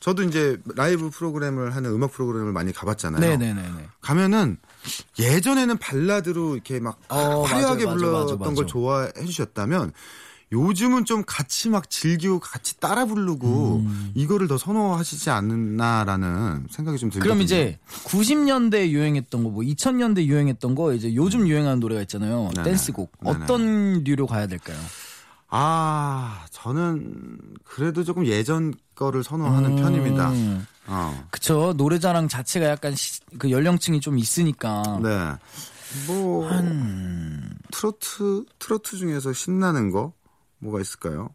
[0.00, 3.20] 저도 이제 라이브 프로그램을 하는 음악 프로그램을 많이 가봤잖아요.
[3.20, 3.88] 네네네네.
[4.00, 4.56] 가면은
[5.18, 8.54] 예전에는 발라드로 이렇게 막 어, 화려하게 맞아, 불렀던 맞아, 맞아.
[8.54, 9.92] 걸 좋아해 주셨다면
[10.52, 13.84] 요즘은 좀 같이 막 즐기고 같이 따라 부르고
[14.14, 17.22] 이거를 더 선호하시지 않나라는 생각이 좀 들거든요.
[17.22, 22.50] 그럼 이제 90년대 유행했던 거, 뭐 2000년대 유행했던 거, 이제 요즘 유행하는 노래가 있잖아요.
[22.56, 22.70] 네네.
[22.70, 23.12] 댄스곡.
[23.22, 23.36] 네네.
[23.44, 24.76] 어떤 류로 가야 될까요?
[25.50, 30.30] 아, 저는 그래도 조금 예전 거를 선호하는 편입니다.
[30.30, 31.26] 음, 어.
[31.30, 31.72] 그쵸.
[31.76, 35.00] 노래자랑 자체가 약간 시- 그 연령층이 좀 있으니까.
[35.02, 35.08] 네.
[36.06, 36.48] 뭐
[37.72, 40.12] 트로트 트로트 중에서 신나는 거
[40.58, 41.30] 뭐가 있을까요?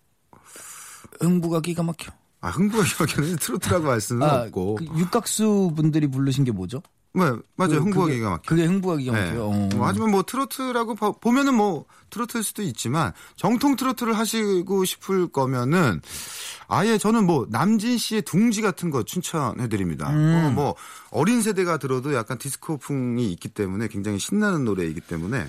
[1.19, 2.11] 흥부가 기가 막혀.
[2.41, 4.75] 아, 흥부가 기억하는 트로트라고 할 수는 아, 없고.
[4.75, 6.81] 그 육각수 분들이 부르신 게 뭐죠?
[7.15, 7.83] 네, 맞아요.
[7.85, 8.41] 그- 그게- 기가 막혀.
[8.49, 9.25] 그게 흥부가 기가 네.
[9.31, 9.45] 막혀요.
[9.45, 9.69] 어.
[9.75, 16.01] 뭐 하지만 뭐 트로트라고 봐- 보면은 뭐 트로트일 수도 있지만 정통 트로트를 하시고 싶을 거면은
[16.67, 20.09] 아예 저는 뭐 남진 씨의 둥지 같은 거 추천해 드립니다.
[20.11, 20.45] 음.
[20.45, 20.75] 어, 뭐
[21.11, 25.45] 어린 세대가 들어도 약간 디스코풍이 있기 때문에 굉장히 신나는 노래이기 때문에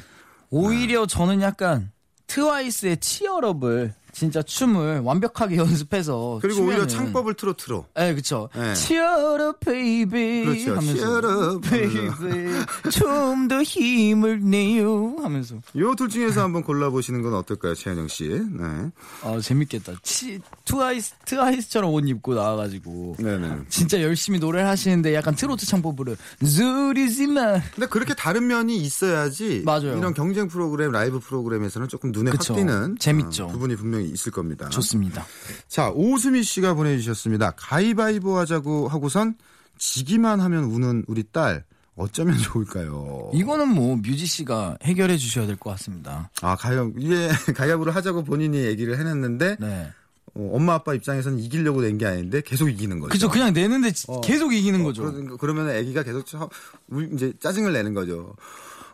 [0.51, 1.91] 오히려 저는 약간
[2.29, 8.49] 트와이스의 Cheer Up을 진짜 춤을 완벽하게 연습해서 그리고 오히려 추면은- 창법을 트로트로 네, 그쵸.
[8.55, 8.75] 네.
[8.75, 10.45] Cheer up, baby.
[10.45, 10.71] 그렇죠.
[10.77, 10.95] 하면서.
[10.97, 12.65] Cheer up baby.
[12.91, 15.17] 좀더 힘을 내요.
[15.23, 15.57] 하면서.
[15.77, 18.29] 요 둘 중에서 한번 골라 보시는 건 어떨까요, 최현영 씨?
[18.29, 18.91] 네.
[19.23, 19.95] 아, 재밌겠다.
[20.03, 23.17] 치, 트와이스, 트와이스처럼 옷 입고 나와가지고.
[23.19, 23.61] 네네.
[23.69, 26.17] 진짜 열심히 노래를 하시는데 약간 트로트 창법으로.
[26.45, 27.61] zu리지마.
[27.75, 29.97] 근데 그렇게 다른 면이 있어야지 맞아요.
[29.99, 32.55] 이런 경쟁 프로그램, 라이브 프로그램에서는 조금 눈에 그쵸.
[32.55, 33.45] 확 띄는 재밌죠.
[33.45, 34.69] 어, 부분이 분명히 있을 겁니다.
[34.69, 35.25] 좋습니다.
[35.69, 37.53] 자, 오수미 씨가 보내주셨습니다.
[37.57, 39.37] 가위바위보 하자고 하고선
[39.79, 41.65] 지기만 하면 우는 우리 딸
[41.97, 43.31] 어쩌면 좋을까요?
[43.35, 46.31] 이거는 뭐 뮤지 씨가 해결해 주셔야 될 것 같습니다.
[46.43, 49.91] 아, 가위, 이게 가위바위보를 하자고 본인이 얘기를 해냈는데 네.
[50.35, 53.11] 어, 엄마 아빠 입장에서는 이기려고 낸 게 아닌데 계속 이기는 거죠.
[53.11, 53.31] 그죠.
[53.31, 54.21] 그냥 내는데 지- 어.
[54.21, 55.11] 계속 이기는 거죠.
[55.11, 56.51] 그러, 그러면 애기가 계속 쳐-
[56.91, 58.35] 울- 이제 짜증을 내는 거죠.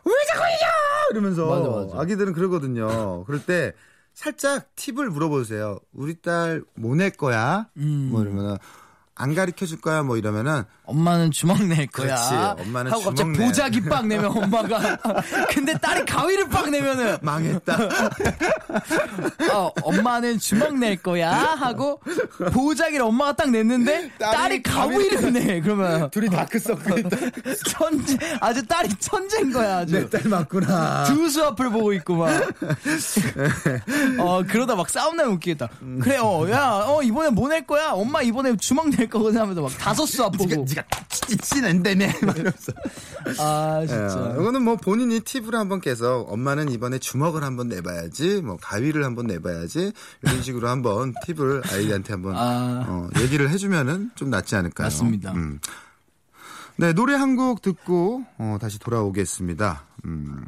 [0.05, 0.65] 왜 자꾸 이겨!
[1.11, 2.01] 이러면서 맞아, 맞아.
[2.01, 3.23] 아기들은 그러거든요.
[3.25, 3.73] 그럴 때
[4.13, 5.79] 살짝 팁을 물어보세요.
[5.93, 7.67] 우리 딸 뭐 낼 거야?
[7.77, 8.09] 음.
[8.11, 8.57] 뭐 이러면은
[9.15, 10.01] 안 가르쳐 줄 거야?
[10.01, 12.15] 뭐 이러면은 엄마는 주먹 낼 거야.
[12.15, 12.63] 그렇지.
[12.67, 13.45] 엄마는 하고 갑자기 주먹 내.
[13.45, 14.97] 보자기 빡 내면 엄마가.
[15.53, 17.77] 근데 딸이 가위를 빡 내면은 망했다.
[19.53, 22.01] 어, 엄마는 주먹 낼 거야 하고
[22.51, 25.61] 보자기를 엄마가 딱 냈는데 딸이, 딸이 가위를 내.
[25.61, 27.03] 그러면 둘이 다크서클
[27.69, 29.93] 천재 아주 딸이 천재인 거야 아주.
[29.99, 31.03] 내 딸 맞구나.
[31.05, 32.29] 두 수 앞을 보고 있고 막.
[34.19, 35.69] 어, 그러다 막 싸움 나면 웃기겠다.
[36.01, 37.89] 그래, 어, 야, 어, 이번에 뭐 낼 거야?
[37.91, 40.55] 엄마 이번에 주먹 낼 거거든 하면서 막 다섯 수앞 보고.
[40.63, 42.71] 니가 찌찌낸다며 이러면서.
[43.39, 44.35] 아, 예, 진짜.
[44.39, 49.93] 이거는 뭐 본인이 팁을 한번 깨서 엄마는 이번에 주먹을 한번 내봐야지, 뭐 가위를 한번 내봐야지
[50.23, 52.85] 이런 식으로 한번 팁을 아이한테 한번 아.
[52.87, 54.85] 어, 얘기를 해주면은 좀 낫지 않을까요?
[54.87, 55.31] 맞습니다.
[55.33, 55.59] 음.
[56.77, 59.85] 네 노래 한 곡 듣고 어, 다시 돌아오겠습니다.
[60.05, 60.45] 음.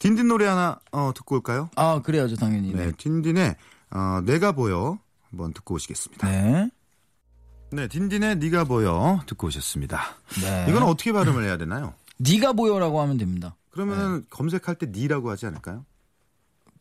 [0.00, 1.70] 딘딘 노래 하나 어, 듣고 올까요?
[1.76, 2.72] 아, 그래야죠, 당연히.
[2.72, 2.92] 네, 네.
[2.96, 3.56] 딘딘의
[3.90, 4.98] 어, 내가 보여
[5.30, 6.28] 한번 듣고 오시겠습니다.
[6.28, 6.70] 네.
[7.70, 10.00] 네, 딘딘의 네가 보여 듣고 오셨습니다.
[10.42, 10.66] 네.
[10.68, 11.94] 이건 어떻게 발음을 해야 되나요?
[12.18, 13.56] 네가 보여라고 하면 됩니다.
[13.70, 15.84] 그러면 검색할 때 니라고 하지 않을까요?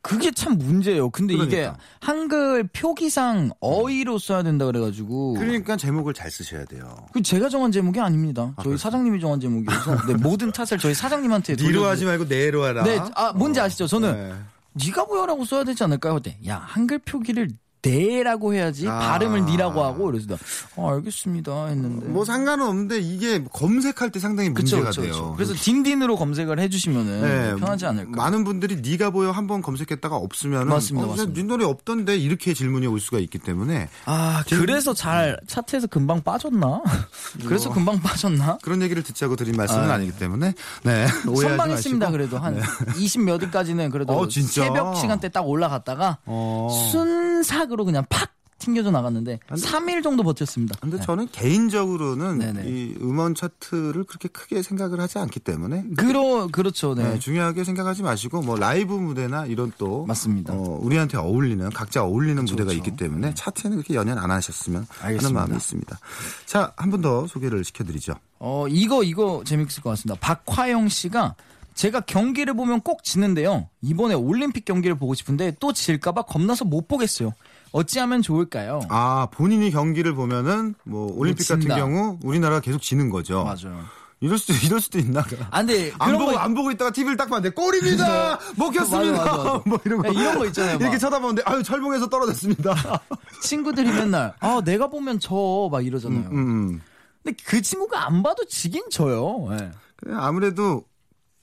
[0.01, 1.09] 그게 참 문제예요.
[1.09, 1.77] 근데 이게 그러니까.
[1.99, 5.33] 한글 표기상 어휘로 써야 된다 그래가지고.
[5.33, 6.95] 그러니까 제목을 잘 쓰셔야 돼요.
[7.11, 8.53] 그 제가 정한 제목이 아닙니다.
[8.55, 8.77] 저희 그렇습니까?
[8.83, 12.83] 사장님이 정한 제목이어서 네, 모든 탓을 저희 사장님한테 니로 돌려주- 하지 말고 내로 하라.
[12.83, 13.85] 네, 아 뭔지 아시죠?
[13.85, 14.85] 저는 네.
[14.85, 16.13] 네가 보여라고 써야 되지 않을까요?
[16.15, 17.49] 그때 야 한글 표기를
[17.81, 18.97] 네라고 해야지 아.
[18.99, 20.37] 발음을 니라고 하고 그래서 나
[20.75, 25.13] 어, 알겠습니다 했는데 뭐 상관은 없는데 이게 검색할 때 상당히 그쵸, 문제가 그쵸, 돼요.
[25.13, 25.33] 그쵸.
[25.35, 28.11] 그래서 딘딘으로 검색을 해주시면은 네, 편하지 않을까.
[28.15, 31.33] 많은 분들이 네가 보여 한번 검색했다가 없으면 맞습니다, 어, 맞습니다.
[31.41, 36.81] 네 노래 없던데 이렇게 질문이 올 수가 있기 때문에 아 그래서 잘 차트에서 금방 빠졌나?
[37.45, 38.57] 그래서 금방 빠졌나?
[38.61, 39.93] 그런 얘기를 듣자고 드린 말씀은 아.
[39.93, 39.97] 아.
[39.97, 42.11] 니기 때문에 네 선방했습니다.
[42.11, 42.61] 그래도 한
[42.97, 44.27] 20 몇 위까지는 그래도 어?
[44.29, 46.67] 새벽 시간대 딱 올라갔다가 어.
[46.91, 50.75] 순삭 으로 그냥 팍 튕겨져 나갔는데 3일 정도 버텼습니다.
[50.81, 51.03] 근데 네.
[51.05, 52.63] 저는 개인적으로는 네네.
[52.67, 56.95] 이 음원 차트를 그렇게 크게 생각을 하지 않기 때문에 그러 그렇죠.
[56.95, 57.03] 네.
[57.03, 60.53] 네, 중요하게 생각하지 마시고 뭐 라이브 무대나 이런 또 맞습니다.
[60.53, 62.77] 어, 우리한테 어울리는 각자 어울리는 무대가 그렇죠.
[62.77, 65.39] 있기 때문에 차트에는 그렇게 연연 안 하셨으면 하는 알겠습니다.
[65.39, 65.99] 마음이 있습니다.
[66.45, 68.13] 자, 한 번 더 소개를 시켜 드리죠.
[68.39, 70.19] 어, 이거, 이거 재밌을 것 같습니다.
[70.19, 71.35] 박화영 씨가
[71.75, 73.69] 제가 경기를 보면 꼭 지는데요.
[73.83, 77.33] 이번에 올림픽 경기를 보고 싶은데 또 질까봐 겁나서 못 보겠어요.
[77.71, 78.81] 어찌하면 좋을까요?
[78.89, 81.67] 아 본인이 경기를 보면은 뭐 올림픽 같은.
[81.67, 83.43] 경우 우리나라가 계속 지는 거죠.
[83.43, 83.83] 맞아요.
[84.19, 85.19] 이럴 수도 이럴 수도 있나?
[85.51, 88.39] 아, 근데 안 보고 거 안 보고 있다가 TV를 딱 봤는데 골입니다.
[88.57, 89.11] 먹혔습니다.
[89.11, 89.61] 맞아, 맞아, 맞아.
[89.67, 90.81] 뭐 이런 거 네, 이런 거 있잖아요, 막.
[90.81, 92.73] 이렇게 쳐다보는데 아유 철봉에서 떨어졌습니다.
[93.43, 96.29] 친구들이 맨날 아 내가 보면 저 막 이러잖아요.
[96.31, 96.81] 음.
[97.23, 99.47] 근데 그 친구가 안 봐도 지긴 져요.
[99.51, 99.69] 예.
[99.97, 100.83] 그냥 아무래도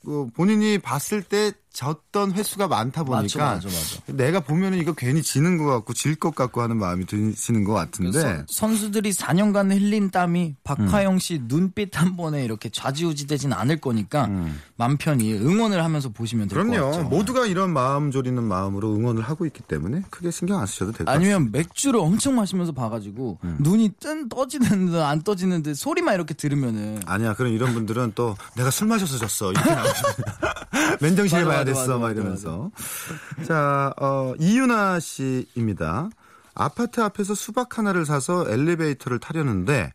[0.05, 4.01] 그 본인이 봤을 때 졌던 횟수가 많다 보니까 맞아, 맞아, 맞아.
[4.17, 8.21] 내가 보면은 이거 괜히 지는 것 같고 질 것 같고 하는 마음이 드시는 것 같은데
[8.21, 14.31] 선- 선수들이 4년간 흘린 땀이 박화영 씨 눈빛 한 번에 이렇게 좌지우지되진 않을 거니까
[14.77, 16.91] 맘 편히 응원을 하면서 보시면 될것 그럼요.
[16.93, 17.03] 같죠.
[17.09, 21.13] 모두가 이런 마음 졸이는 마음으로 응원을 하고 있기 때문에 크게 신경 안 쓰셔도 될 것
[21.13, 21.17] 같아요.
[21.17, 23.57] 아니면 맥주를 엄청 마시면서 봐가지고 음.
[23.59, 27.35] 눈이 뜬 떠지는 듯 안 떠지는 듯 소리만 이렇게 들으면은 아니야.
[27.35, 29.51] 그럼 이런 분들은 또 내가 술 마셔서 졌어.
[29.51, 30.39] 이렇게 나오십니다.
[31.01, 31.81] 맨정신에 봐야 됐어.
[31.81, 32.71] 맞아, 막 이러면서.
[33.47, 36.11] 자, 어, 이윤아 씨입니다.
[36.55, 39.93] 아파트 앞에서 수박 하나를 사서 엘리베이터를 타려는데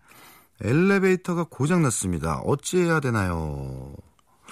[0.62, 2.40] 엘리베이터가 고장 났습니다.
[2.40, 3.94] 어찌해야 되나요?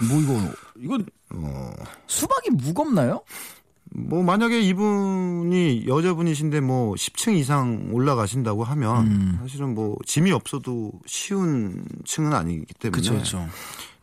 [0.07, 0.39] 뭐 이거
[0.77, 1.73] 이건 어,
[2.07, 3.23] 수박이 무겁나요?
[3.89, 9.37] 뭐 만약에 이분이 여자분이신데 뭐 10층 이상 올라가신다고 하면 음.
[9.41, 13.47] 사실은 뭐 짐이 없어도 쉬운 층은 아니기 때문에 그렇죠.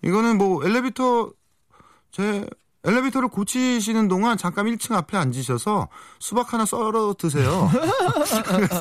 [0.02, 1.30] 이거는 뭐 엘리베이터
[2.10, 2.46] 제
[2.84, 7.70] 엘리베이터를 고치시는 동안 잠깐 1층 앞에 앉으셔서 수박 하나 썰어 드세요.
[8.44, 8.80] 그래서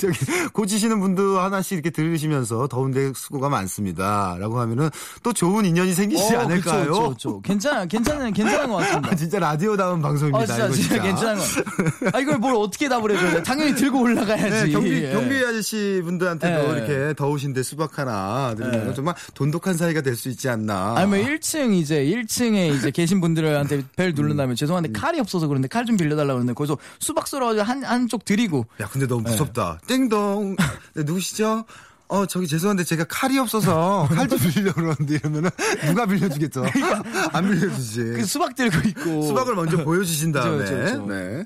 [0.00, 0.18] 저기
[0.52, 4.88] 고치시는 분도 하나씩 이렇게 들으시면서 더운데 수고가 많습니다 라고 하면은
[5.22, 6.84] 또 좋은 인연이 생기지 않을까요?
[6.84, 7.40] 그렇죠, 그렇죠.
[7.42, 9.08] 괜찮아, 괜찮은 괜찮은 것 같습니다.
[9.10, 10.42] 아, 진짜 라디오다운 방송입니다.
[10.42, 12.10] 아, 진짜, 이거 진짜 괜찮은 거.
[12.14, 13.42] 아, 이걸 뭘 어떻게 답을 해줘야 돼?
[13.42, 14.66] 당연히 들고 올라가야지.
[14.66, 15.12] 네, 경비, 예.
[15.12, 16.76] 경비 아저씨 분들한테도 예.
[16.78, 18.94] 이렇게 더우신데 수박 하나 드리면 예.
[18.94, 20.94] 정말 돈독한 사이가 될 수 있지 않나.
[20.98, 24.92] 아니면 1층 이제 1층에 이제 계신 분들 한테 벨 누른 다음에 죄송한데 음.
[24.92, 29.06] 칼이 없어서 그런데 칼 좀 빌려달라고 그러는데 거기서 수박 썰어가지고 한 한쪽 드리고 야, 근데
[29.06, 29.30] 너무 예.
[29.32, 29.80] 무섭다.
[29.86, 30.56] 땡동.
[30.94, 31.64] 네, 누구시죠?
[32.08, 35.50] 어, 저기 죄송한데 제가 칼이 없어서 칼 좀 빌리려고 그러는데 이러면은
[35.86, 36.62] 누가 빌려주겠죠?
[37.32, 38.02] 안 빌려주지.
[38.16, 40.58] 그 수박 들고 있고 수박을 먼저 보여주신 다음에.
[40.58, 41.06] 그쵸, 그쵸, 그쵸.
[41.06, 41.44] 네.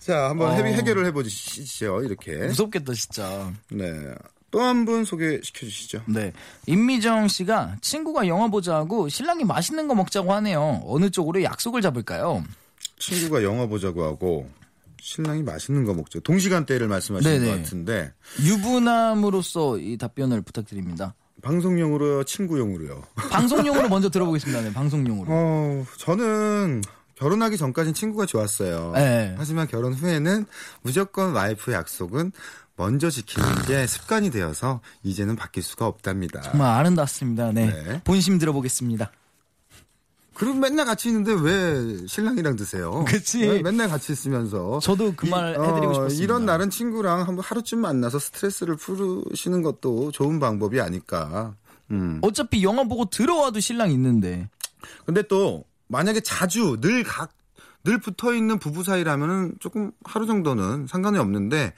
[0.00, 0.54] 자, 한번 어.
[0.64, 2.02] 해결을 해보시죠.
[2.02, 2.34] 이렇게.
[2.48, 3.52] 무섭겠다 진짜.
[3.70, 3.86] 네.
[4.50, 6.02] 또 한 분 소개시켜 주시죠.
[6.06, 6.32] 네.
[6.66, 10.82] 임미정 씨가 친구가 영화 보자고 신랑이 맛있는 거 먹자고 하네요.
[10.86, 12.42] 어느 쪽으로 약속을 잡을까요?
[12.98, 14.50] 친구가 영화 보자고 하고
[15.00, 16.20] 신랑이 맛있는 거 먹죠.
[16.20, 17.50] 동시간대를 말씀하시는 네네.
[17.50, 21.14] 것 같은데 유부남으로서 이 답변을 부탁드립니다.
[21.42, 23.02] 방송용으로요, 친구용으로요.
[23.30, 24.60] 방송용으로 먼저 들어보겠습니다.
[24.62, 25.26] 네, 방송용으로.
[25.30, 26.82] 어, 저는
[27.14, 28.92] 결혼하기 전까지는 친구가 좋았어요.
[28.94, 29.34] 네.
[29.38, 30.44] 하지만 결혼 후에는
[30.82, 32.32] 무조건 와이프 약속은
[32.80, 36.40] 먼저 지키는 게 습관이 되어서 이제는 바뀔 수가 없답니다.
[36.40, 37.52] 정말 아름답습니다.
[37.52, 37.66] 네.
[37.66, 38.00] 네.
[38.04, 39.12] 본심 들어보겠습니다.
[40.32, 43.04] 그럼 맨날 같이 있는데 왜 신랑이랑 드세요?
[43.06, 43.42] 그치.
[43.46, 44.78] 왜 맨날 같이 있으면서.
[44.82, 46.24] 저도 그말 이- 해드리고 어, 싶었습니다.
[46.24, 51.54] 이런 날은 친구랑 한번 하루쯤 만나서 스트레스를 풀으시는 것도 좋은 방법이 아닐까.
[51.90, 52.18] 음.
[52.22, 54.48] 어차피 영화 보고 들어와도 신랑 있는데.
[55.04, 57.34] 근데 또 만약에 자주 늘 각,
[57.84, 61.74] 늘 붙어 있는 부부 사이라면은 조금 하루 정도는 상관이 없는데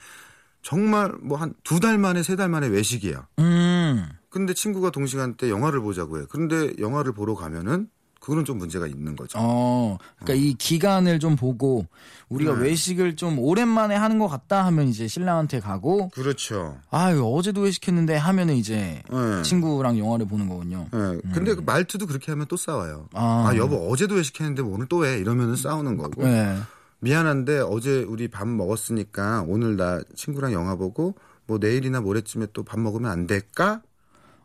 [0.63, 3.27] 정말 뭐 한 두 달 만에 세 달 만에 외식이야.
[3.39, 4.05] 음.
[4.29, 6.23] 근데 친구가 동시간대 영화를 보자고 해.
[6.29, 7.87] 그런데 영화를 보러 가면은
[8.19, 9.37] 그거는 좀 문제가 있는 거죠.
[9.41, 9.97] 어.
[10.17, 11.85] 그러니까 이 기간을 좀 보고
[12.29, 12.61] 우리가 네.
[12.69, 16.79] 외식을 좀 오랜만에 하는 것 같다 하면 이제 신랑한테 가고 그렇죠.
[16.89, 19.41] 아유 어제도 외식했는데 하면은 이제 네.
[19.43, 20.87] 친구랑 영화를 보는 거군요.
[20.93, 21.19] 예.
[21.33, 23.09] 근데 그 말투도 그렇게 하면 또 싸워요.
[23.13, 23.49] 아.
[23.49, 25.17] 아, 여보 어제도 외식했는데 뭐 오늘 또 왜?
[25.17, 26.23] 이러면은 싸우는 거고.
[26.23, 26.57] 네.
[27.03, 32.79] 미안한데 어제 우리 밥 먹었으니까 오늘 나 친구랑 영화 보고 뭐 내일이나 모레쯤에 또 밥
[32.79, 33.81] 먹으면 안 될까?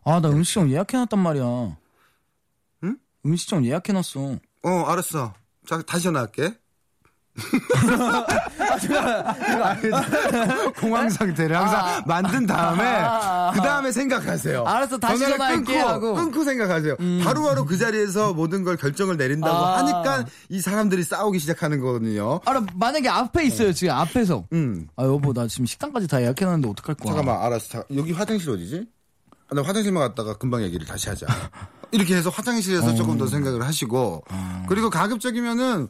[0.04, 1.76] 아 나 음식점 예약해놨단 말이야.
[2.84, 2.96] 응?
[3.24, 4.38] 음식점 예약해놨어.
[4.62, 5.34] 어, 알았어.
[5.66, 6.58] 자, 다시 전화할게.
[10.80, 12.02] 공황 상태를 항상 아.
[12.06, 13.50] 만든 다음에 아.
[13.54, 14.64] 그 다음에 생각하세요.
[14.64, 16.10] 알았어, 다시 전화할게 끊고, 하고.
[16.12, 16.16] 음.
[16.16, 16.96] 끊고 생각하세요.
[17.24, 19.78] 바로바로 그 자리에서 모든 걸 결정을 내린다고 아.
[19.78, 22.40] 하니까 이 사람들이 싸우기 시작하는 거거든요.
[22.44, 24.44] 아, 만약에 앞에 있어요, 지금 앞에서.
[24.52, 24.88] 음.
[24.96, 27.14] 아, 여보, 나 지금 식당까지 다 예약해놨는데 어떡할 거야.
[27.14, 27.68] 잠깐만, 알았어.
[27.68, 28.86] 자, 여기 화장실 어디지?
[29.50, 31.26] 아, 나 화장실만 갔다가 금방 얘기를 다시 하자.
[31.90, 34.24] 이렇게 해서 화장실에서 조금 더 생각을 하시고,
[34.68, 35.88] 그리고 가급적이면은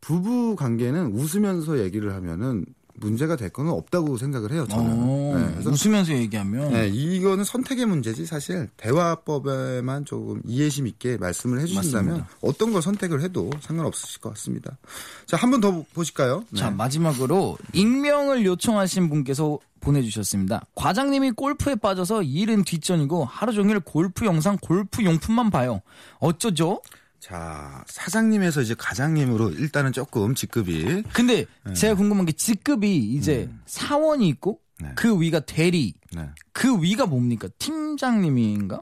[0.00, 4.92] 부부 관계는 웃으면서 얘기를 하면은 문제가 될 거는 없다고 생각을 해요, 저는.
[4.92, 5.32] 어,
[5.64, 6.70] 네, 웃으면서 얘기하면.
[6.72, 12.28] 네, 이거는 선택의 문제지 사실 대화법에만 조금 이해심 있게 말씀을 해주신다면 맞습니다.
[12.42, 14.76] 어떤 걸 선택을 해도 상관없으실 것 같습니다.
[15.24, 16.44] 자, 한 번 더 보실까요?
[16.50, 16.60] 네.
[16.60, 20.66] 자, 마지막으로 익명을 요청하신 분께서 보내주셨습니다.
[20.74, 25.80] 과장님이 골프에 빠져서 일은 뒷전이고 하루 종일 골프 영상, 골프 용품만 봐요.
[26.18, 26.82] 어쩌죠?
[27.20, 31.44] 자, 사장님에서 이제 과장님으로 일단은 조금 직급이 근데
[31.76, 34.86] 제가 궁금한 게 직급이 이제 사원이 있고 음.
[34.86, 34.92] 네.
[34.96, 36.30] 그 위가 대리, 네.
[36.52, 37.48] 그 위가 뭡니까?
[37.58, 38.80] 팀장님인가?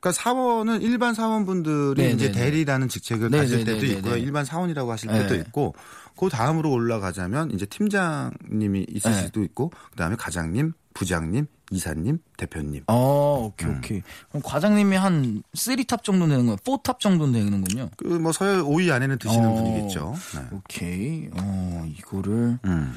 [0.00, 2.40] 그러니까 사원은 일반 사원분들이 네, 이제 네, 네.
[2.40, 4.14] 대리라는 직책을 네, 가질 네, 때도 네, 네, 있고요.
[4.14, 4.20] 네.
[4.20, 5.20] 일반 사원이라고 하실 네.
[5.20, 5.74] 때도 있고
[6.18, 9.22] 그 다음으로 올라가자면 이제 팀장님이 있을 네.
[9.22, 12.84] 수도 있고 그다음에 과장님, 부장님, 이사님, 대표님.
[12.88, 13.78] 어, 오케이, 음.
[13.78, 14.02] 오케이.
[14.28, 16.56] 그럼 과장님이 한 3 top 정도 되는 거예요?
[16.58, 17.90] 4 top 정도 되는군요.
[17.96, 19.54] 그 뭐 서열 5위 안에는 드시는 어.
[19.54, 20.14] 분이겠죠.
[20.34, 20.40] 네.
[20.52, 21.28] 오케이.
[21.32, 22.94] 어, 이거를 음.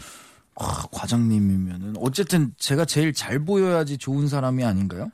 [0.59, 5.11] 아, 과장님이면은 어쨌든 제가 제일 잘 보여야지 좋은 사람이 아닌가요?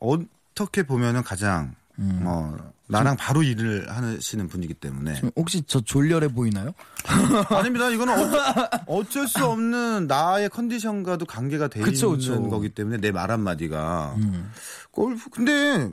[0.00, 2.22] 어떻게 보면은 가장 음.
[2.26, 2.56] 어
[2.90, 6.72] 나랑 바로 일을 하시는 분이기 때문에 혹시 저 졸렬해 보이나요?
[7.50, 7.88] 아닙니다.
[7.90, 12.50] 이거는 어쩔, 어쩔 수 없는 나의 컨디션과도 관계가 돼 그쵸, 있는 그쵸.
[12.50, 14.50] 거기 때문에 내 말 한마디가 음.
[14.90, 15.90] 골프 근데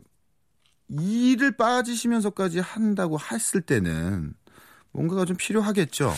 [0.89, 4.33] 일을 빠지시면서까지 한다고 했을 때는
[4.91, 6.13] 뭔가가 좀 필요하겠죠.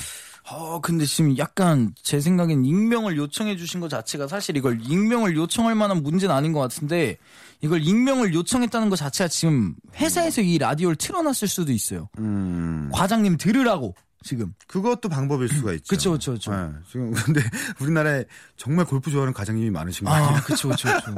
[0.51, 5.75] 어, 근데 지금 약간 제 생각엔 익명을 요청해 주신 것 자체가 사실 이걸 익명을 요청할
[5.75, 7.17] 만한 문제는 아닌 것 같은데
[7.61, 12.09] 이걸 익명을 요청했다는 것 자체가 지금 회사에서 이 라디오를 틀어놨을 수도 있어요.
[12.17, 12.89] 음.
[12.91, 14.53] 과장님 들으라고 지금.
[14.67, 15.87] 그것도 방법일 수가 있죠.
[15.87, 16.51] 그쵸, 그쵸, 그쵸.
[16.51, 17.41] 네, 지금 근데
[17.79, 18.25] 우리나라에
[18.57, 20.35] 정말 골프 좋아하는 과장님이 많으신 거 아니에요?
[20.35, 21.13] 아, 그쵸, 그쵸, 그쵸.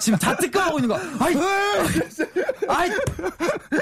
[0.00, 1.00] 지금 다 뜨끔하고 있는 거.
[1.24, 1.34] 아이,
[2.68, 2.90] 아이,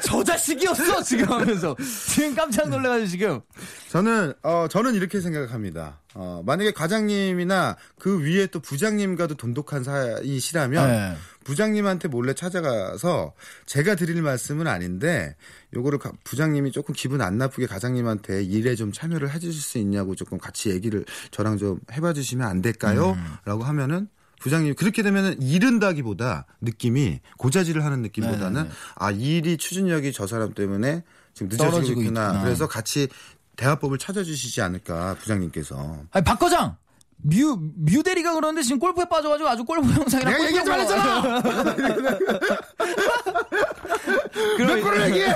[0.04, 1.02] 저 자식이었어!
[1.02, 1.74] 지금 하면서.
[2.06, 3.40] 지금 깜짝 놀라가지고 지금.
[3.88, 5.98] 저는 어 저는 이렇게 생각합니다.
[6.14, 11.16] 어 만약에 과장님이나 그 위에 또 부장님과도 돈독한 사이시라면 네.
[11.44, 13.32] 부장님한테 몰래 찾아가서
[13.66, 15.36] 제가 드릴 말씀은 아닌데
[15.74, 20.38] 요거를 가- 부장님이 조금 기분 안 나쁘게 과장님한테 일에 좀 참여를 해주실 수 있냐고 조금
[20.38, 23.12] 같이 얘기를 저랑 좀 해봐 주시면 안 될까요?
[23.12, 23.24] 음.
[23.44, 24.08] 라고 하면은
[24.40, 28.74] 부장님 그렇게 되면은 이른다기보다 느낌이 고자질을 하는 느낌보다는 네, 네.
[28.96, 32.26] 아 일이 추진력이 저 사람 때문에 지금 늦어지고 있구나.
[32.28, 32.42] 있구나.
[32.44, 33.08] 그래서 같이
[33.56, 36.04] 대화법을 찾아주시지 않을까 부장님께서.
[36.12, 36.76] 아니, 박 과장!
[37.22, 41.42] 뮤, 뮤 대리가 그러는데 지금 골프에 빠져가지고 아주 골프 영상이랑 내가 골프 얘기하지 영상-
[44.56, 45.26] 그럼 거를 얘기해!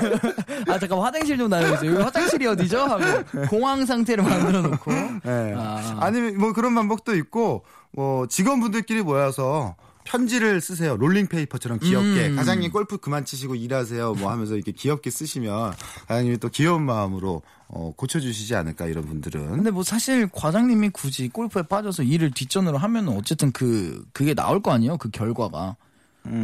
[0.67, 1.51] 아 잠깐 화장실 좀.
[1.51, 2.79] 여기 화장실이 어디죠?
[2.79, 3.03] 하고
[3.49, 4.91] 공황 상태를 만들어 놓고.
[5.23, 5.53] 네.
[5.55, 5.97] 아.
[5.99, 6.09] 아.
[6.09, 9.75] 니면 뭐 그런 방법도 있고 뭐 직원분들끼리 모여서
[10.05, 10.95] 편지를 쓰세요.
[10.95, 12.29] 롤링 페이퍼처럼 귀엽게.
[12.29, 12.35] 음.
[12.37, 14.13] 과장님 골프 그만 치시고 일하세요.
[14.13, 15.73] 뭐 하면서 이렇게 귀엽게 쓰시면
[16.07, 19.49] 과장님이 또 귀여운 마음으로 어, 고쳐주시지 않을까 이런 분들은.
[19.51, 24.71] 근데 뭐 사실 과장님이 굳이 골프에 빠져서 일을 뒷전으로 하면 어쨌든 그 그게 나올 거
[24.71, 24.97] 아니에요?
[24.97, 25.75] 그 결과가.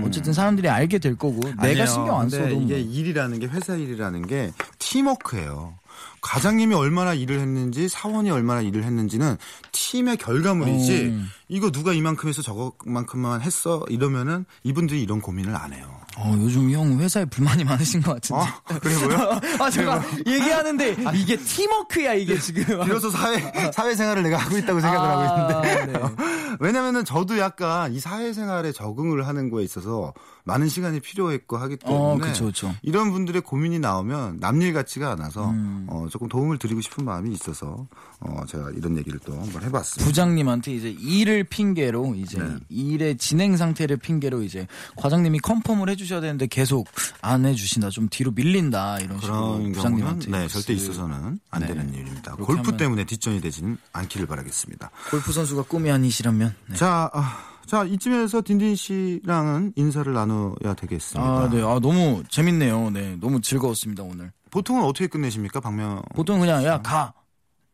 [0.06, 1.86] 어쨌든 사람들이 알게 될 거고 내가 아니에요.
[1.88, 2.94] 신경 안 써도 이게 뭐.
[2.94, 5.80] 일이라는 게 회사 일이라는 게 팀워크예요.
[6.22, 9.38] 과장님이 얼마나 일을 했는지 사원이 얼마나 일을 했는지는
[9.72, 11.28] 팀의 결과물이지 음.
[11.50, 16.01] 이거 누가 이만큼 해서 저거만큼만 했어 이러면은 이분들이 이런 고민을 안 해요.
[16.18, 18.42] 어, 요즘 형 회사에 불만이 많으신 것 같은데.
[18.44, 19.42] 아, 그래 보여?
[19.64, 22.84] 아, 잠깐 얘기하는데 이게 팀워크야 이게 지금.
[22.84, 26.00] 비로소 사회 사회생활을 내가 하고 있다고 생각을 아, 하고 있는데 네.
[26.60, 32.18] 왜냐면은 저도 약간 이 사회생활에 적응을 하는 거에 있어서 많은 시간이 필요했고 하기 때문에 어,
[32.18, 32.74] 그쵸, 그쵸.
[32.82, 35.86] 이런 분들의 고민이 나오면 남일 같지가 않아서 음.
[35.90, 37.88] 어, 조금 도움을 드리고 싶은 마음이 있어서
[38.20, 40.06] 어, 제가 이런 얘기를 또 한번 해봤습니다.
[40.06, 42.56] 부장님한테 이제 일을 핑계로 이제 네.
[42.70, 46.88] 일의 진행 상태를 핑계로 이제 과장님이 컨펌을 해주 셔야 되는데 계속
[47.22, 51.62] 안 해주신다 좀 뒤로 밀린다 이런 식으로 그런 경우는 부장님한테 네, 절대 그 있어서는 안
[51.62, 51.68] 네.
[51.68, 52.36] 되는 일입니다.
[52.36, 54.90] 골프 때문에 뒷전이 되지는 않기를 바라겠습니다.
[55.10, 56.76] 골프 선수가 꿈이 아니시라면 네.
[56.76, 61.30] 자, 아, 자 이쯤에서 딘딘 씨랑은 인사를 나눠야 되겠습니다.
[61.30, 61.62] 아, 네.
[61.62, 62.90] 아, 너무 재밌네요.
[62.92, 63.18] 네.
[63.20, 64.32] 너무 즐거웠습니다, 오늘.
[64.50, 66.02] 보통은 어떻게 끝내십니까, 박명?
[66.16, 67.14] 보통 그냥, 야, 가.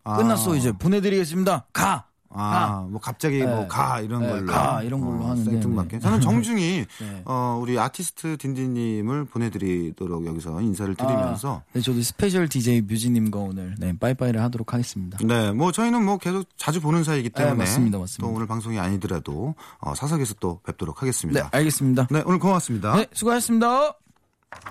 [0.03, 0.17] 아.
[0.17, 0.71] 끝났어, 이제.
[0.71, 1.65] 보내드리겠습니다.
[1.73, 2.06] 가!
[2.29, 3.45] 아, 뭐 갑자기 네.
[3.45, 5.97] 뭐가 이런 네, 걸로 가 이런 걸로 어, 하는데, 생뚱맞게.
[5.97, 5.99] 네.
[5.99, 7.21] 저는 정중히 네.
[7.25, 13.97] 어, 우리 아티스트 딘딘님을 보내드리도록 여기서 인사를 드리면서 네, 저도 스페셜 DJ 뮤지님과 오늘 네,
[13.97, 15.17] 빠이빠이를 하도록 하겠습니다.
[15.23, 18.27] 네, 뭐 저희는 뭐 계속 자주 보는 사이이기 때문에 네, 맞습니다, 맞습니다.
[18.27, 21.49] 또 오늘 방송이 아니더라도 어, 사석에서 또 뵙도록 네, 하겠습니다.
[21.51, 22.07] 알겠습니다.
[22.11, 22.95] 네, 오늘 고맙습니다.
[22.95, 23.93] 네, 수고하셨습니다.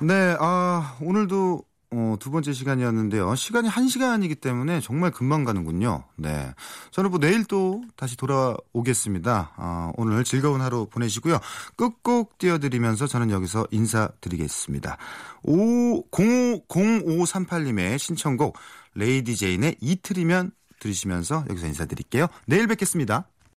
[0.02, 1.62] 네, 아, 오늘도
[1.93, 3.34] 어, 두 번째 시간이었는데요.
[3.34, 6.05] 시간이 한 시간이기 때문에 정말 금방 가는군요.
[6.16, 6.53] 네.
[6.91, 9.53] 저는 뭐 내일 또 다시 돌아오겠습니다.
[9.57, 11.39] 아, 오늘 즐거운 하루 보내시고요.
[11.76, 14.97] 끝곡 띄워드리면서 저는 여기서 인사드리겠습니다.
[15.45, 18.57] 5, 0538님의 신청곡
[18.95, 22.26] 레이디 제인의 이틀이면 들으시면서 여기서 인사드릴게요.
[22.47, 23.28] 내일 뵙겠습니다.